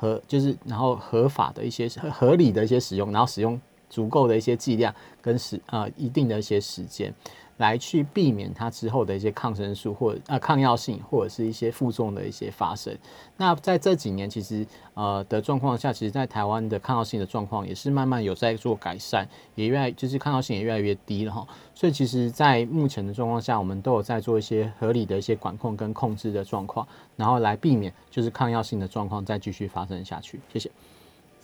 [0.00, 3.60] 和就是，然后合法的一些合理的一些使用，然后使用
[3.90, 7.12] 足够的一些剂量跟时呃一定的一些时间。
[7.58, 12.96] 来去避免它之后的一些抗生素或呃抗药性或者是一些负重的一些发生。
[13.36, 21.46] 那在这几年其实呃的状况下，其实在台湾的抗药性的状况也是慢慢有在做改善，也越来就是抗药性也越来越低了哈。
[21.74, 30.40] 所以其实，在目前的状况下，我们都有在做一些合理的一些管控跟控制的状况，然后来避免就是抗药性的状况再继续发生下去。
[30.52, 30.70] 谢谢。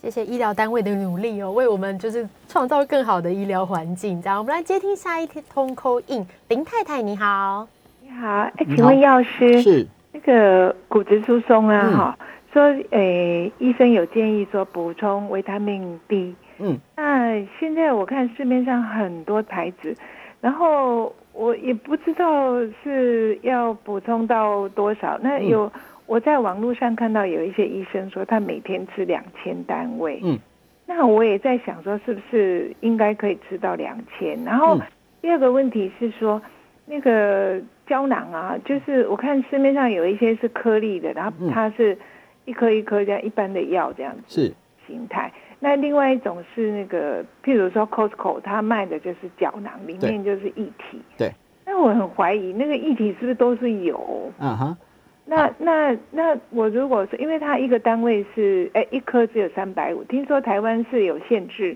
[0.05, 4.21] 谢谢医疗单位的努力哦，为我们就是创造更好的医疗环境。
[4.21, 7.67] 这样，我们来接听下一通 call in，林太太你好，
[8.03, 11.89] 你好，哎，请问药师是那个骨质疏松啊？
[11.89, 12.17] 哈，
[12.53, 16.35] 说诶，医生有建议说补充维他命 D。
[16.59, 19.97] 嗯，那现在我看市面上很多牌子，
[20.39, 25.71] 然后我也不知道是要补充到多少，那有。
[26.07, 30.37] 我在网络上看到有一些医生说他每天吃两千单位，嗯，
[30.85, 34.43] 那我也在想说是不是应该可以吃到两千？
[34.43, 34.79] 然后
[35.21, 36.41] 第二个问题是说
[36.85, 41.97] 那个胶囊啊，就是我看市面上有一些是颗粒的，然后它是
[42.45, 44.53] 一颗一颗这样一般的药这样子是
[44.85, 45.31] 形态。
[45.59, 51.01] 那另外一种是那个譬如说 Costco 它卖的就是胶囊，里面就是液体。
[51.17, 51.31] 对。
[51.65, 54.31] 那我很怀疑那个液体是不是都是油？
[54.39, 54.77] 嗯哼。
[55.25, 61.75] 那那那我如果是因为它一个单位是哎一颗只有三百五，听说台湾是有限制，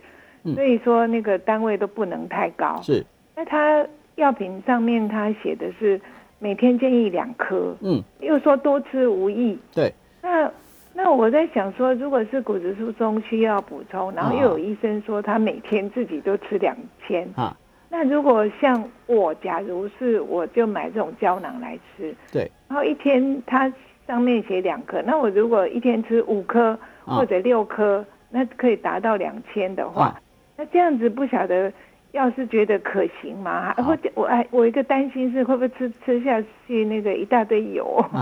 [0.54, 2.80] 所以说那个单位都不能太高。
[2.84, 3.04] 是。
[3.36, 3.86] 那它
[4.16, 6.00] 药品上面它写的是
[6.38, 9.58] 每天建议两颗，嗯，又说多吃无益。
[9.74, 9.92] 对。
[10.22, 10.52] 那
[10.94, 16.76] 那我在想说，如果是骨质疏松需要补充，然后又有医生说他每天自己都吃两
[17.08, 17.56] 千啊。
[17.92, 23.72] 那如果像我，假如是我就买这种胶囊来吃，对，然后一天它
[24.06, 30.22] 上面写两颗，那我如果一天吃五颗或者六颗，那可以达到两千的话，
[30.56, 31.74] 那这样子不晓得
[32.12, 33.74] 要是觉得可行吗？
[33.74, 37.86] 或者我哎，我一个担心是会不会吃吃下去那个一大堆油？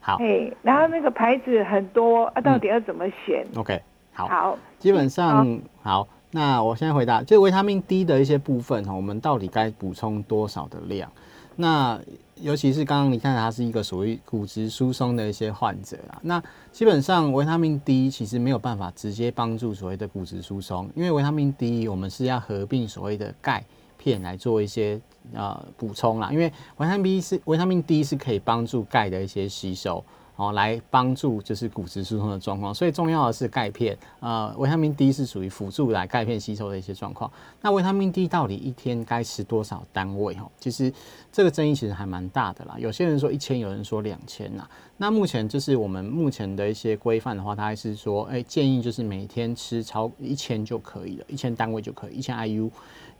[0.00, 3.78] 好，哎，然后那个牌子很多啊，到底要怎么选？OK，
[4.14, 5.46] 好，好，基本上
[5.82, 6.08] 好。
[6.36, 11.10] 那我现在回答，就维他命 D 的一些部分哈，我们到底该补充多少的量？
[11.56, 11.98] 那
[12.42, 16.20] 尤其是刚刚你看，他是一个属于骨质疏松的一些患者啊。
[16.20, 23.64] 那基本上维他命 D 其实没有办法直接帮助所谓的骨质疏松，因为维他命 D 我们是要合并所谓的钙
[23.96, 25.00] 片来做一些
[25.32, 26.28] 呃补充啦。
[26.30, 30.04] 因为维他命 B 是维他命 D 是可以帮助钙的一些吸收。
[30.36, 33.96] 哦，来帮助就是骨质疏松的状况，所以重要的是钙片。
[34.20, 37.30] 呃，维他命 D 是属于辅助来钙片吸收的一些状况。
[37.62, 40.34] 那维他命 D 到底一天该吃多少单位？
[40.34, 40.92] 哈，其实
[41.32, 42.76] 这个争议其实还蛮大的啦。
[42.78, 44.68] 有些人说一千，有人说两千呐。
[44.98, 52.70] 那目前就是我们目前的一些规范的话，它还是说，哎，建议就是每天吃超一千就可以了，一千单位就可以，一千 IU。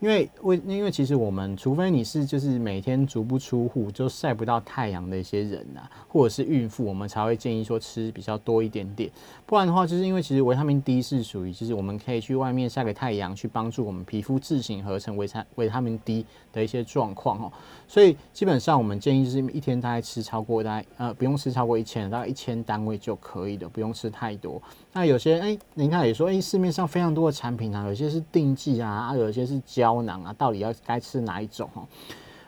[0.01, 6.97] 因为为因为其实我们除非你是就是每天足不出户就晒不到太阳的一些人呐，或者是孕妇，我们。
[6.97, 9.07] 们才会建议说吃比较多一点点。
[9.47, 17.49] 不然的话，就是因为其实维他命 D 是属于，就是我们可以去外面晒个太阳，去帮助我们皮肤自行合成维他维他命 D 的一些状况哦。
[17.87, 24.61] 所以基本上我们建议就是一天大概吃超过大概呃不用吃超过一千，大概一千单位就可以的，不用吃太多。
[24.91, 31.87] 那有些哎，您看也说哎，市面上非常多的产品啊，有些是定剂啊，啊有些是胶囊啊，到底要该吃哪一种哦？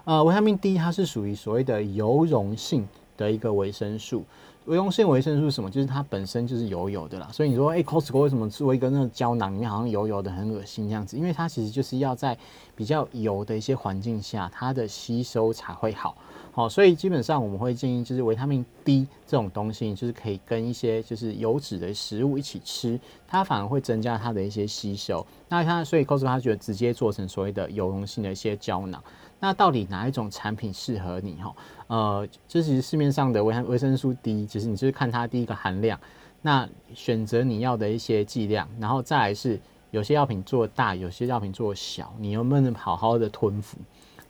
[0.04, 2.86] 呃，维他命 D 它是属于所谓的油溶性
[3.16, 4.26] 的一个维生素。
[4.70, 5.70] 油溶性维生素是什么？
[5.70, 7.28] 就是它本身就是油油的啦。
[7.34, 11.18] 所以你说，哎，Costco 为什么做一个那个胶囊里面好像油油的，很恶心这样子？
[11.18, 12.38] 因为它其实就是要在
[12.76, 16.16] 比较油的一些环境下，它的吸收才会好。
[16.52, 25.26] 好，所以基本上我们会建议，就是维他命 D 这种东西，就是可以跟一些就是油脂的食物一起吃，它反而会增加它的一些吸收。
[25.48, 29.02] 那它所以 Costco 它觉得直接做成所谓的油溶性的一些胶囊。
[29.40, 31.36] 那到底哪一种产品适合你？
[31.36, 31.56] 哈，
[31.88, 36.00] 呃，这其实市面上的维维生素 D，其实你就是看它第一个含量，
[36.42, 39.60] 那选择你要的一些剂量，然后再来是
[39.92, 43.78] 有些药品做大，有些药品做小，你能不能好好的吞服？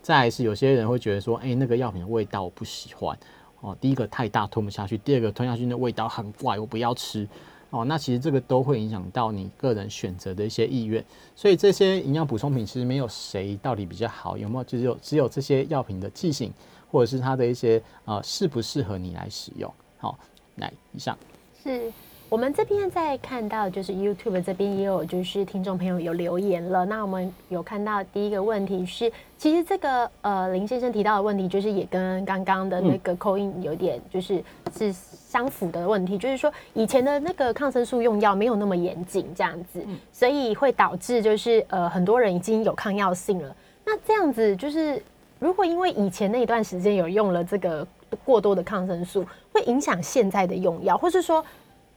[0.02, 3.18] 再来是有些人会觉得说，哎，那个药品的味道我不喜欢，
[3.62, 7.28] 哦，第一个太大吞不下去，第二个吞下去那味道很怪，我不要吃。
[7.72, 11.04] 哦，那其实这个都会影响到你个人选择的一些意愿，
[11.36, 14.64] 所以这些营养补充品其实没有谁到底比较好，有没有？
[14.64, 16.52] 只有只有这些药品的剂型，
[16.92, 19.72] 或者是它的一些呃适不适合你来使用。
[19.98, 20.18] 好，
[20.56, 21.18] 来以上
[21.64, 21.92] 是。
[22.30, 26.86] 我们这边在看到，就是 YouTube 这边也有，就是听众朋友有留言了。
[26.86, 34.44] 那我们有看到第一个问题是，其实这个呃林先生提到的问题，就是也跟刚刚的那个口音有点就是
[34.78, 43.56] 是相符的问题，就是说以前的那个抗生素用药没有那么严谨，这样子，所以会导致就是呃很多人已经有抗药性了。
[43.84, 45.02] 那这样子就是
[45.40, 47.88] 如果因为以前那一段时间有用了这个
[48.24, 51.44] 过多的抗生素，会影响现在的用药，或是说？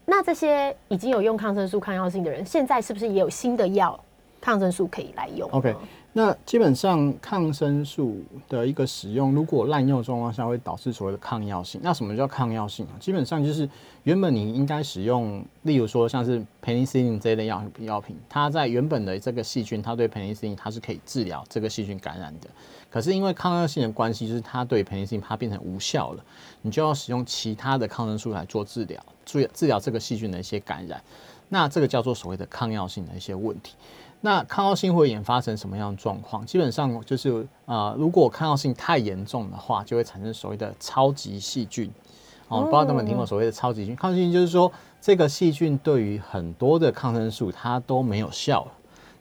[0.05, 3.99] 那这些已经有用抗生素抗药性的人，现在是不是也有新的药
[4.41, 5.75] 抗生素可以来用？OK，
[6.15, 11.81] 那基本上抗生素的一个使用，如果滥用状况下，会导致所谓的抗药性。
[11.83, 13.01] 那什么叫抗药性啊？
[13.01, 13.67] 基本上就是
[14.03, 22.51] 原本你应该使用，例如说像是 penicillin 这类药药品，它在原本的这个细菌，它对 penicillin 它是可以治疗这个细菌感染的。
[22.91, 26.23] 可是因为抗药性的关系，就是它对 penicillin 它变成无效了，
[26.61, 29.03] 你就要使用其他的抗生素来做治疗。
[29.25, 31.03] 注意治疗这个细菌的一些感染，
[31.49, 33.77] 那这个叫做所谓的抗药性的一些问题。
[34.23, 36.47] 那抗药性会演发成什么样的状况？
[36.47, 41.91] 基本上就是呃，如果抗药性太严重的话，就会产生所谓的超级细菌。
[42.49, 43.97] 哦，不知道有没有听过所谓的超级细菌？
[43.97, 48.73] 抗细菌就是说，这个细菌对于很多的抗生素它都没有效了。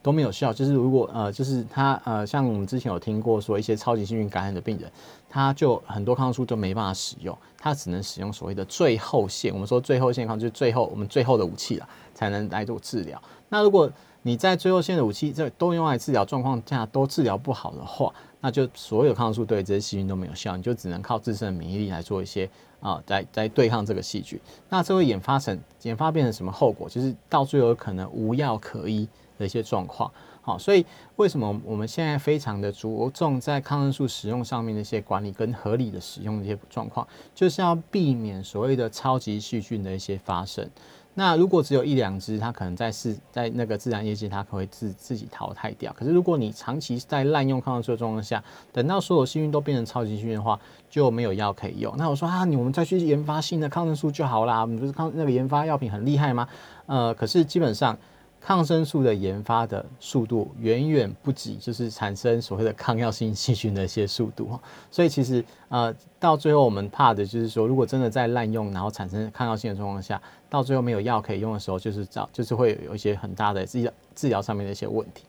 [0.04, 4.90] 都没有效，就是如果呃，就是它呃，像我们之前有听过说一些超级细菌感染的病人，
[5.30, 9.54] 他就很多抗生素都没办法使用，他只能使用所谓的最后线。
[9.54, 13.22] 我们说最后线抗就是最后我们最后的武器了，才能来做治疗。
[13.48, 13.88] 那如果
[14.22, 22.48] 你在最后线的武器这都用来治疗状况下都治疗不好的话，那就所有抗生素对这些细菌都没有效，你就只能靠自身的免疫力来做一些
[22.80, 24.40] 啊，来来对抗这个细菌。
[24.68, 26.88] 那这会演发成研发变成什么后果？
[26.88, 29.08] 就是到最后可能无药可医。
[29.38, 30.84] 的一些状况，好，所以
[31.16, 40.68] 为什么我们现在非常的着重在抗生素使用上面的一些管理跟合理的使用的一些状况，就是要避免所谓的超级细菌的一些发生。
[41.14, 45.92] 那如果只有一两只，它可能在是在那个自然业界，它可会自自己淘汰掉。
[45.92, 51.94] 可是如果你长期在滥用抗生素的状况下，等到所有细菌都变成超级细菌的话，就没有药可以用。
[51.96, 56.48] 那我说啊，你我们再去研发新的抗生素就好啦，我们不是抗那个研发药品很厉害吗？
[56.86, 57.96] 呃，可是基本上。
[58.44, 64.58] 抗生素的研发的速度远远不及，就是产生所谓的抗药性细菌的一些速度
[64.90, 70.20] 所以其实呃，到最后我们怕的就是说，如果真的在滥用，然后产生抗药性的状况下，
[70.52, 75.24] 到最后没有药可以用的时候，就是找就是会有一些很大的治疗治疗上面的一些问题。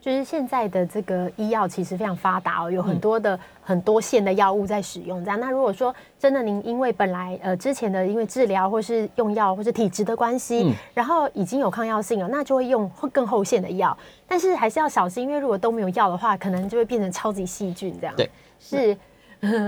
[0.00, 5.24] 就是现在的这个医药其实非常发达哦，有很多的很多线的药物在使用。
[5.24, 13.96] 这样，那如果说真的您因为本来呃之前的因为治疗或是用药或是体质的关系，然后已经有抗药性了，那就会用更后线的药。
[14.28, 18.14] 但是还是要小心，因为如果都没有药的话，可能就会变成超级细菌这样。
[18.16, 18.96] 对，是。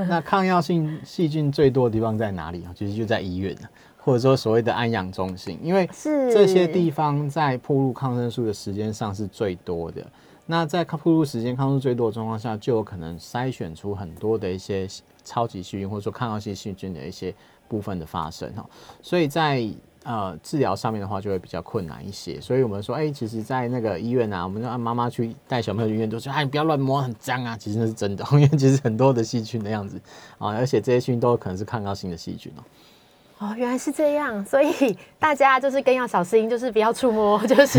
[0.09, 2.70] 那抗药性细菌最多的地方在哪里啊？
[2.76, 3.68] 其实就在医院了。
[4.04, 10.04] 或者说所谓的安养中心，因为这些地方在铺入抗生素的时间上是最多的。
[10.46, 14.86] 那在铺入时间抗生素最多的状况下，就有可能筛选出很多的一些
[15.24, 17.34] 超级细菌，或者说抗药性细菌的一些
[17.66, 18.68] 部分的发生哈。
[19.00, 19.66] 所以在
[20.02, 22.38] 呃治疗上面的话，就会比较困难一些。
[22.42, 27.56] 所以我们说，哎，其实，在那个医院啊，我们让妈妈去带小朋友去医院，都说，哎，你不要乱摸，很脏啊。
[27.56, 29.98] 其实那是真的， 因为其实很多的细菌的样子
[30.36, 32.62] 啊，而且这些细菌都有可能是抗药性的细菌哦。
[33.39, 37.78] 哦，原来是这样，所以 大家就是更要小心，就是不要触摸，就是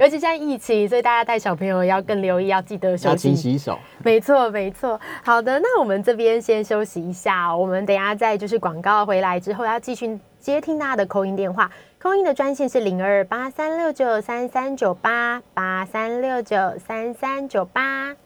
[0.00, 3.78] 尤其现在疫情，所以大家带小朋友要更留意，要记得休息、洗手。
[4.02, 5.00] 没错，没错。
[5.24, 18.25] 好的，那我们这边先休息一下，我们等下再就是广告回来之后，要继续接听大家的扣音电话，扣音的专线是零二八三六九三三九八八三六九三三九八。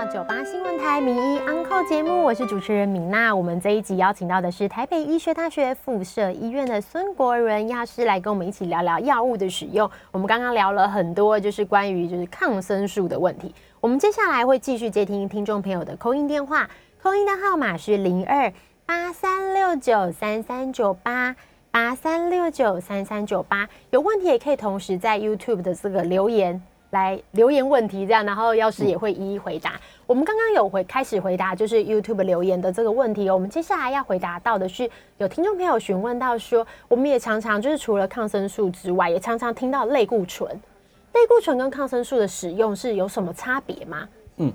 [0.00, 3.36] 到九八新闻台名医 Uncle 节目，我是主持人敏娜。
[3.36, 9.90] 我们这一集邀请到的是台北医学大学附设医院的孙国仁药师来跟我们一起聊聊药物的使用。
[10.10, 13.54] 我们刚刚聊了很多，就是关于就是抗生素的问题。
[13.78, 16.70] 我们接下来会继续接听听众朋友的扣音电话，
[17.02, 18.50] 扣音的号码是零二
[18.86, 21.36] 八三六九三三九八
[21.70, 23.68] 八三六九三三九八。
[23.90, 26.62] 有问题也可以同时在 YouTube 的这个留言。
[26.90, 29.80] 来留言问题，这样，然后药师也会一一回答。
[30.06, 33.34] 我们刚刚有回开始回答，就是 YouTube 留言的这个问题哦。
[33.34, 40.48] 我们接下来要回答到的是，有听众朋友询问到说，我们也常常就是除了抗生素之外，也常常听到类固醇。
[41.12, 44.08] 类固醇跟抗生素的使用是有什么差别吗？
[44.36, 44.52] 嗯，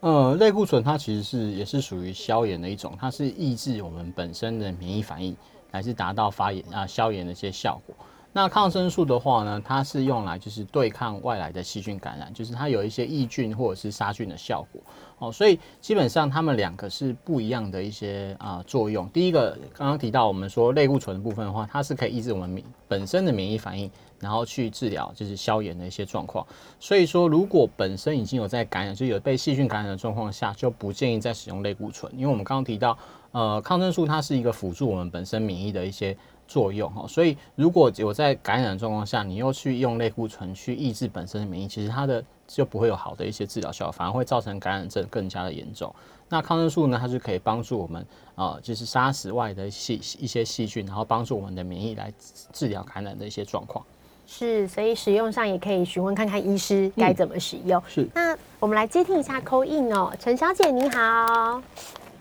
[0.00, 5.36] 呃，类固醇它其实是也是属于消炎的一种，它是抑制我们本身的免疫反应，
[5.70, 7.94] 来是达到发炎啊消炎的一些效果。
[8.36, 14.82] 那抗生素的话呢，它是用来就是对抗外来的细菌感染，就是它有一些抑菌或者是杀菌的效果
[15.18, 19.08] 哦，所以基本上它们两个是不一样的一些啊作用。
[19.08, 26.46] 第一个刚刚提到我们说类固醇的部分的话，它是可以抑制我们本身的免疫反应，然后去治疗就是消炎的一些状况。
[26.78, 32.98] 所以说，如果本身已经有在感染，就有被细菌感染的状况下，就不建议再使用类固醇，因为我们刚刚提到，
[33.32, 36.14] 呃，抗生素它是一个辅助我们本身免疫的一些。
[36.46, 45.92] 作用哈，所以如果有在感染的状况下，你又去用类固醇去抑制本身的免疫，其实它的就不会有好的一些治疗效果，反而会造成感染症更加的严重。
[46.28, 52.12] 那抗生素呢，它是可以帮助我们啊，就是杀死外的细一些细菌，然后帮助我们的免疫来
[52.52, 53.84] 治疗感染的一些状况。
[54.26, 57.80] 是，所以使用上也可以询问看看医师该怎么使用。
[57.86, 61.62] 是，那我们来接听一下扣印哦，陈小姐你好，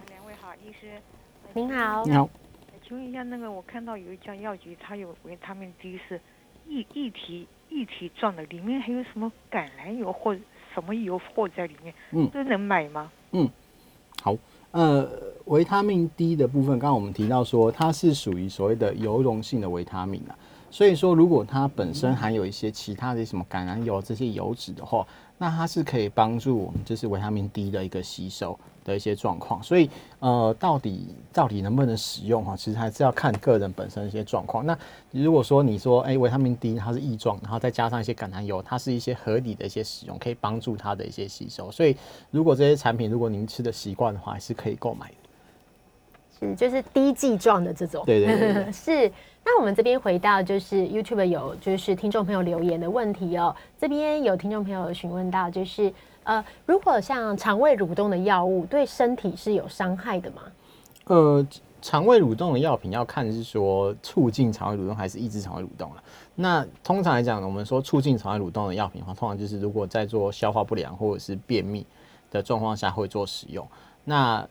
[0.10, 0.88] 两位好，医师
[1.54, 2.30] 您好，你好。
[2.88, 6.22] 请问一下，那个我看到有一家药局，它有维他命 D 是
[6.68, 10.36] 一一体一体状的，里面还有什么橄榄油或
[10.72, 13.12] 什么油或在里面，嗯，都能买吗？
[13.32, 13.50] 嗯，
[14.22, 14.38] 好，
[14.70, 15.10] 呃，
[15.46, 20.38] 维他命 D 的部分，刚刚我们提到说它是属于所谓的油溶性的维他命啊，
[20.70, 25.08] 所以说如果它本身含有一些其他的什么橄榄油这些油脂的话，
[25.40, 28.60] 那它是可以帮助我们就是维他命 D 的一个吸收。
[28.86, 32.56] 的一些状况，所以呃，到底到底能不能使用哈？
[32.56, 34.64] 其实还是要看个人本身的一些状况。
[34.66, 34.78] 那
[35.12, 41.72] 如果说你说，哎，维他命 D 它是异状，然后再加上一些橄榄油，它是一些合理的一些使用，可以帮助它的一些吸收。
[41.72, 41.98] 所以
[42.30, 45.16] 如果这些产品，如果您吃的习惯的话，还是可以购买的。
[46.40, 48.06] 是，就是低剂状的这种。
[48.06, 48.70] 对对对。
[48.72, 49.12] 是。
[49.44, 55.92] 那我们这边回到就是 YouTube 有就是听众朋友留言的问题哦，这边有听众朋友询问到就是。
[56.26, 60.42] 呃，如果像肠胃蠕动的药物对身体是有伤害的吗？
[61.06, 61.48] 呃，
[61.82, 66.04] 肠胃蠕动的药品要看是说促进肠胃蠕动还是抑制肠胃蠕动了。
[66.34, 71.86] 那通常来讲，我们说促进肠胃蠕动的药品的话，通常就是如果在做消化不良或者是便秘
[72.32, 73.66] 的状况下会做使用。
[74.04, 74.48] 那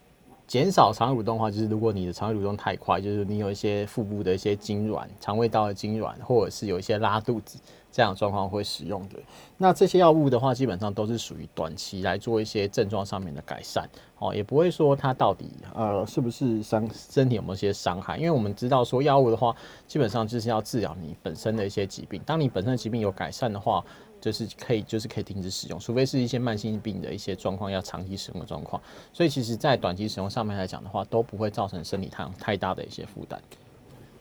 [0.46, 7.58] 减少肠胃蠕动的话，就是如果你的肠胃蠕动太快，就是你有一些腹部的一些痉挛、肠胃道的痉挛，或者是有一些拉肚子。
[7.94, 9.20] 这样的状况会使用的，
[9.56, 13.88] 那这些药物的话，基本上都是属于短期来做一些症状上面的改善，
[14.18, 19.54] 哦，也不会说它到底呃是不是伤身体有没有一些伤害，因为我们知道说药物的话，
[19.86, 23.84] 基本上就是要治疗你本身的一些疾病，当你本身的疾病有改善的话，
[24.24, 28.80] 就是可以就是可以停止使用，除非是一些慢性病的一些状况要长期使用的状况，
[29.12, 33.38] 所以其实在短期使用上面来讲的话，都不会造成身体太太大的一些负担。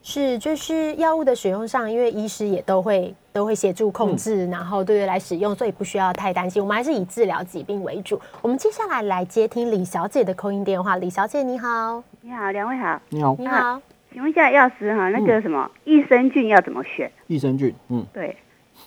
[0.02, 6.62] 是，就是药物的使用上，因为医师也都会都会协助控制，然后对来使用，所以不需要太担心。
[6.62, 8.20] 我们还是以治疗疾病为主。
[8.42, 10.98] 我们接下来来接听李小姐的扣音电话。
[10.98, 13.82] 李小姐，你好，你好，两位好，你好，你好，
[14.12, 17.10] 请问一下药师哈，那个什么益生菌要怎么选？
[17.28, 18.36] 益生菌，嗯，对，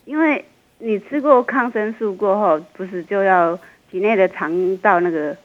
[0.04, 0.44] 因为
[0.86, 3.58] 你吃过抗生素过后，不是就要
[3.90, 5.36] 体内的肠道那个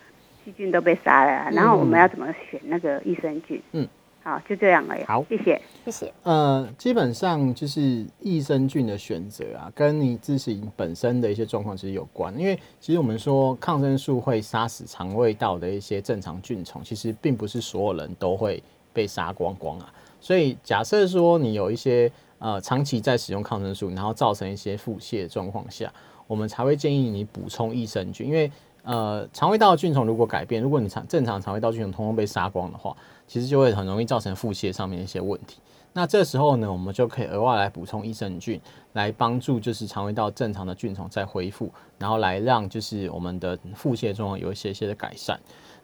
[0.46, 3.60] 细菌都被杀了，然后我们要怎么选那个益生菌？
[3.72, 3.88] 嗯。
[4.24, 5.04] 好，就这样而已。
[5.04, 6.14] 好，谢谢，谢谢。
[6.22, 12.32] 呃，基本上就是益生菌的选择啊，跟你自己本身的一些状况其实有关。
[12.40, 18.62] 因为其实我们说抗生素会杀死肠胃道的一些正常菌虫，其实并不是所有人都会
[18.94, 19.92] 被杀光光啊。
[20.20, 22.12] 所以假设说你有一些
[22.42, 25.90] 呃长期在使用抗生素，然后造成一些腹泻状况下，
[26.28, 28.52] 我们才会建议你补充益生菌，因为。
[28.84, 35.60] 呃，肠胃道的菌虫如果改变，如果你常正常肠胃道菌虫通通被杀光的话，其实就会很容易造成腹泻上面的一些问题。
[35.94, 38.60] 那这时候呢，我们就可以额外来补充益生菌，
[38.94, 45.40] 来帮助就是肠胃道正常的菌虫再恢复，然后来让就是我们的腹泻状况有一些些的改善。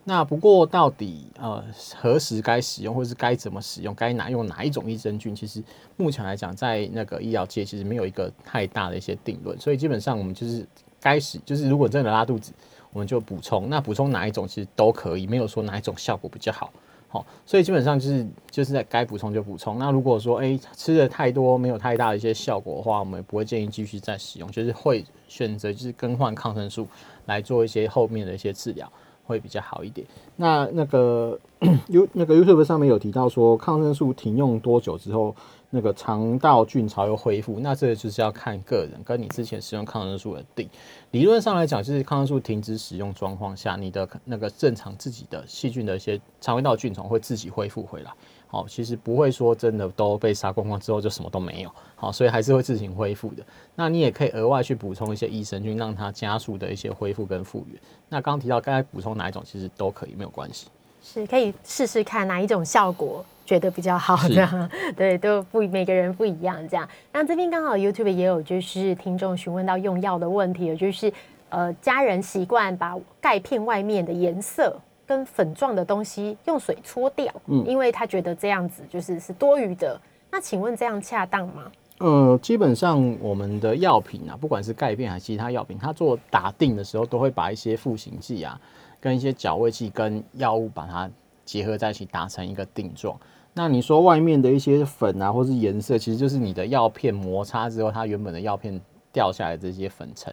[0.05, 1.63] 那不过到底呃
[1.95, 5.61] 何时该使用，或是该怎么使用，该拿用哪一种益生菌，其实
[5.97, 10.65] 目前来讲，在那个医疗界其实没有一个太大的一些定论，所以基本上我们就是
[11.01, 12.53] 该使，就是如果真的拉肚子。
[12.93, 16.71] 我们就补充，那补充哪一种其实都可以，没有说哪一种效果比较好，
[17.09, 19.79] 好，所以基本上就是就是在该补充就补充。
[19.79, 26.87] 那如果说哎吃的太多没有太大的一些效果的话，我们也不会建议继续再使用，就是会选择就是更换抗生素
[27.25, 28.91] 来做一些后面的一些治疗，
[29.25, 30.05] 会比较好一点。
[30.35, 31.39] 那那个
[31.87, 35.35] U 那个 YouTube 上面有提到说，抗生素停用多久之后？
[35.69, 40.69] 那个肠道菌巢又恢复，那这个就是要看个人跟你之前使用抗生素的定。
[41.11, 48.11] 理论上来讲，就是抗生素停止使用状况下，你的那个正常自己的细菌的一些肠胃道菌虫会自己恢复回来。
[48.49, 51.71] 好，其实不会说真的都被杀光光之后就什么都没有。
[51.95, 53.43] 好，所以还是会自行恢复的。
[53.75, 57.77] 那你也可以额外去补充一些益生菌，让它加速的一些恢复跟复原。
[58.07, 60.67] 那刚刚提到该补充哪一种，其实都可以，没有关系。
[61.03, 63.25] 是可以试试看哪一种效果。
[63.47, 66.87] 觉得比较好的， 对，都不每个人不一样这样。
[67.13, 71.11] 那这边刚好 YouTube 也有就是听众询问到用药的问题，也就是
[71.47, 79.99] 呃家人习惯把钙片外面的颜色跟粉状的东西用水搓掉，嗯，因为他觉得这样子就是是多余的。
[80.29, 81.71] 那请问这样恰当吗？
[81.99, 88.59] 呃，基本上我们的药品啊，不管是钙片还是其他药品，它做打定的时候都会把一些赋形剂啊，
[88.99, 91.09] 跟一些搅味剂跟药物把它
[91.45, 93.17] 结合在一起，打成一个定状。
[93.57, 98.79] 那你说外面的一些粉啊，或是颜色，其实就是你的药片摩擦之后，它原本的药片
[99.11, 100.31] 掉下来这些粉尘，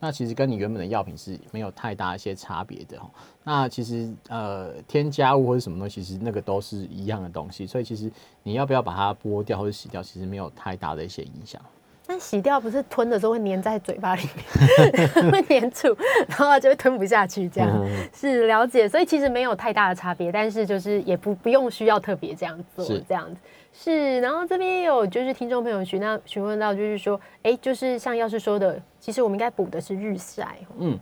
[0.00, 2.98] 那其实跟你原本的药品是没有太大一些差别的
[3.44, 8.10] 那其实呃添加物或者什么东西，其实那个都是一样的东西，所以其实
[8.42, 11.60] 你要不要把它剥掉或者洗掉，其实没有太大的一些影响。
[12.06, 15.96] 但洗掉不是吞的时候会粘在嘴巴里面， 会粘住，
[16.26, 17.48] 然后就会吞不下去。
[17.48, 17.70] 这样
[18.12, 23.40] 是了解，所以其实没有太大的差别，但是就是也不不用需要特别这样做，这样子
[23.72, 24.20] 是。
[24.20, 30.58] 然后这边也有就是听众朋友询那询问到，就是说，哎，就是像药师说的，其实我们应该补的是日晒。
[30.78, 30.98] 嗯，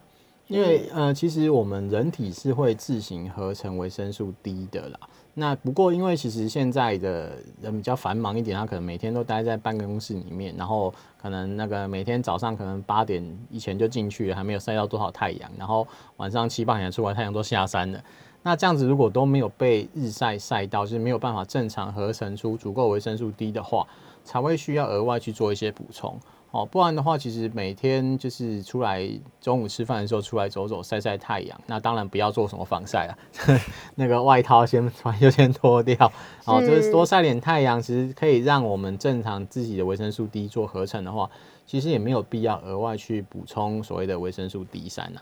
[0.48, 4.98] 因为呃，其实我们人体是会自行合成维生素 D 的啦。
[5.34, 18.02] 那不过，因为其实现在的人比较繁忙一点，他可能每天都待在办公室里面，然后可能那个每天早上可能八点以前就进去了，还没有晒到多少太阳，然后晚上七八点出来，太阳都下山了。
[18.42, 23.86] 那这样子如果都没有被日晒晒到，就是没有办法正常合成出足够维生素 D 的话，
[24.24, 26.18] 才会需要额外去做一些补充。
[26.52, 29.08] 哦，不然的话，其实每天就是出来
[29.40, 33.16] 中午吃饭的时候出来走走晒晒太阳，那当然不要做什么防晒了，
[33.94, 36.10] 那个外套先穿 就先脱掉。
[36.44, 41.30] 哦，就是多晒点太阳，其实可以让我们正常自己的维生素 D 做合成的话，
[41.66, 45.20] 其实也没有必要额外去补充所谓的维生素 D 三呐。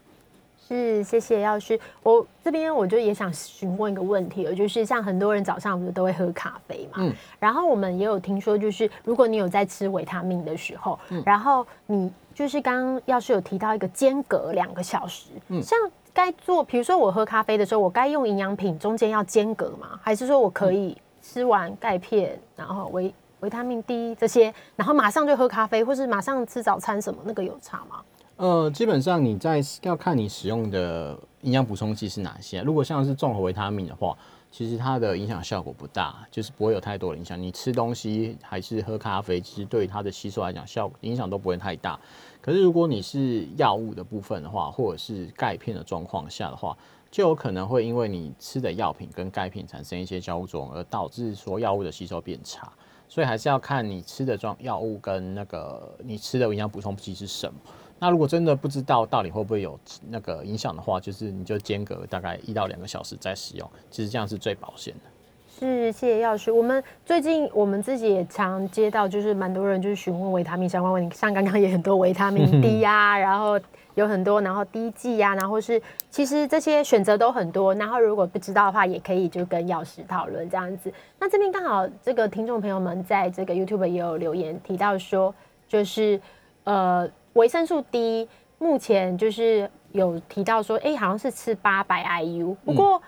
[0.68, 1.80] 是，谢谢药师。
[2.02, 6.98] 我这边我就也想询问一个问题了，就是像很多人早上不是都会喝咖啡嘛？
[6.98, 7.14] 嗯。
[7.38, 15.78] 然后我们也有听说，就是如果你有在吃维他命的时候，嗯，然后你就是刚刚药师有提到一个间隔两个小时，嗯，像
[16.12, 19.98] 该做，比如说我喝咖啡的时候，我该用营养品中间要间隔吗？
[20.02, 28.02] 还是说我可以吃完钙片，然后维维他命 D 这些，然后马上就喝咖啡，或是马上吃早餐什么，那个有差吗？
[28.38, 32.62] 呃，基本上你在要看你使用的营养补充剂是哪些。
[32.62, 34.16] 如果像是综合维他命的话，
[34.48, 37.40] 其实它的影响效果不大，就是不会有太多的影响。
[37.40, 41.98] 你吃东西还是喝咖啡，其实对它的吸收来讲，效果影响都不会太大。
[42.40, 46.78] 可是如果你是药物的部分的话，或者是钙片的状况下的话，
[47.10, 52.72] 就有可能会因为你吃的药品跟钙片产生一些交互作用，而导致说药物的吸收变差。
[53.08, 57.58] 所以还是要看你吃的状药物跟那个你吃的营养补充剂是什么。
[57.98, 59.78] 那如果真的不知道到底会不会有
[60.08, 65.10] 那个影响的话，就是你就间隔大概一到两个小时再使用，其实这样是最保险的。
[65.58, 66.52] 是，谢谢药师。
[66.52, 73.58] 我们最近我们自己也常接到，就是蛮多人就是询问维他命相关问题，像刚刚也很多维他命 D 呀，然后
[73.96, 77.74] 有很多，然后滴剂呀，然后是其实这些选择都很多。
[77.74, 80.92] 然后如果不知道的话，也可以就跟药师讨论这样子。
[81.18, 85.34] 那这边刚好这个听众朋友们在这个 YouTube 也有留言提到说，
[85.66, 86.20] 就是
[86.62, 87.10] 呃。
[87.38, 88.28] 维生素 D
[88.58, 92.54] 目前就是有提到说，哎，好像是吃八百 IU。
[92.64, 92.98] 不过，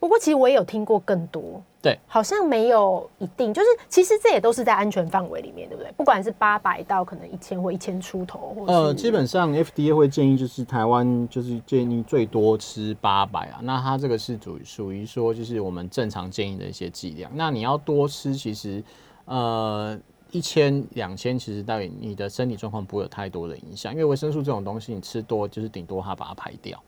[0.00, 5.90] 不不过其实我也有听过更多，对，好像没有一定，就是其实这也都是在安全范围里面，对不对？
[5.96, 17.28] 不管是八百到可能一千或一千出头，呃，基本上 FDA 会建议就是台湾就是建议最多吃八百啊，那它这个是属属于说就是我们正常建议的一些剂量。
[17.34, 18.80] 那你要多吃，其实
[19.24, 19.98] 呃
[20.36, 26.78] 一千两千，其实大概你的身体状况不会有太多的影响，因为维生素这种东西你吃多就是顶多它把它排掉。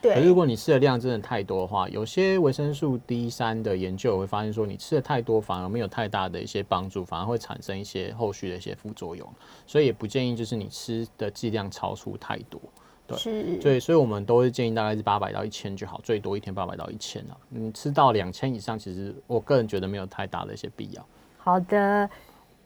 [0.00, 9.28] 对，如果你吃的量真的太多的话，有些维生素 D 三的研究会发现说，你吃的太多反而没有太大的一些帮助，反而会产生一些后续的一些副作用，
[9.66, 12.60] 所以也不建议就是你吃的剂量超出太多。
[13.06, 17.36] 对，对，所以我们都是建议大概是八百到一千就好，最多一天八百到一千啊。
[17.48, 21.06] 你吃到两千以上，其实我个人觉得没有太大的一些必要。
[21.38, 22.08] 好的。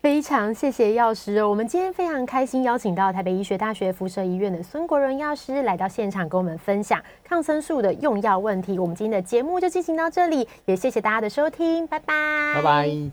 [0.06, 8.78] 非常谢谢药师哦，我们今天非常开心邀请到台北医学大学辐射医院的孙国荣药师来到现场，跟我们分享抗生素的用药问题。
[8.78, 12.14] 我们今天的节目就进行到这里，也谢谢大家的收听，拜拜，
[12.54, 13.10] 拜拜。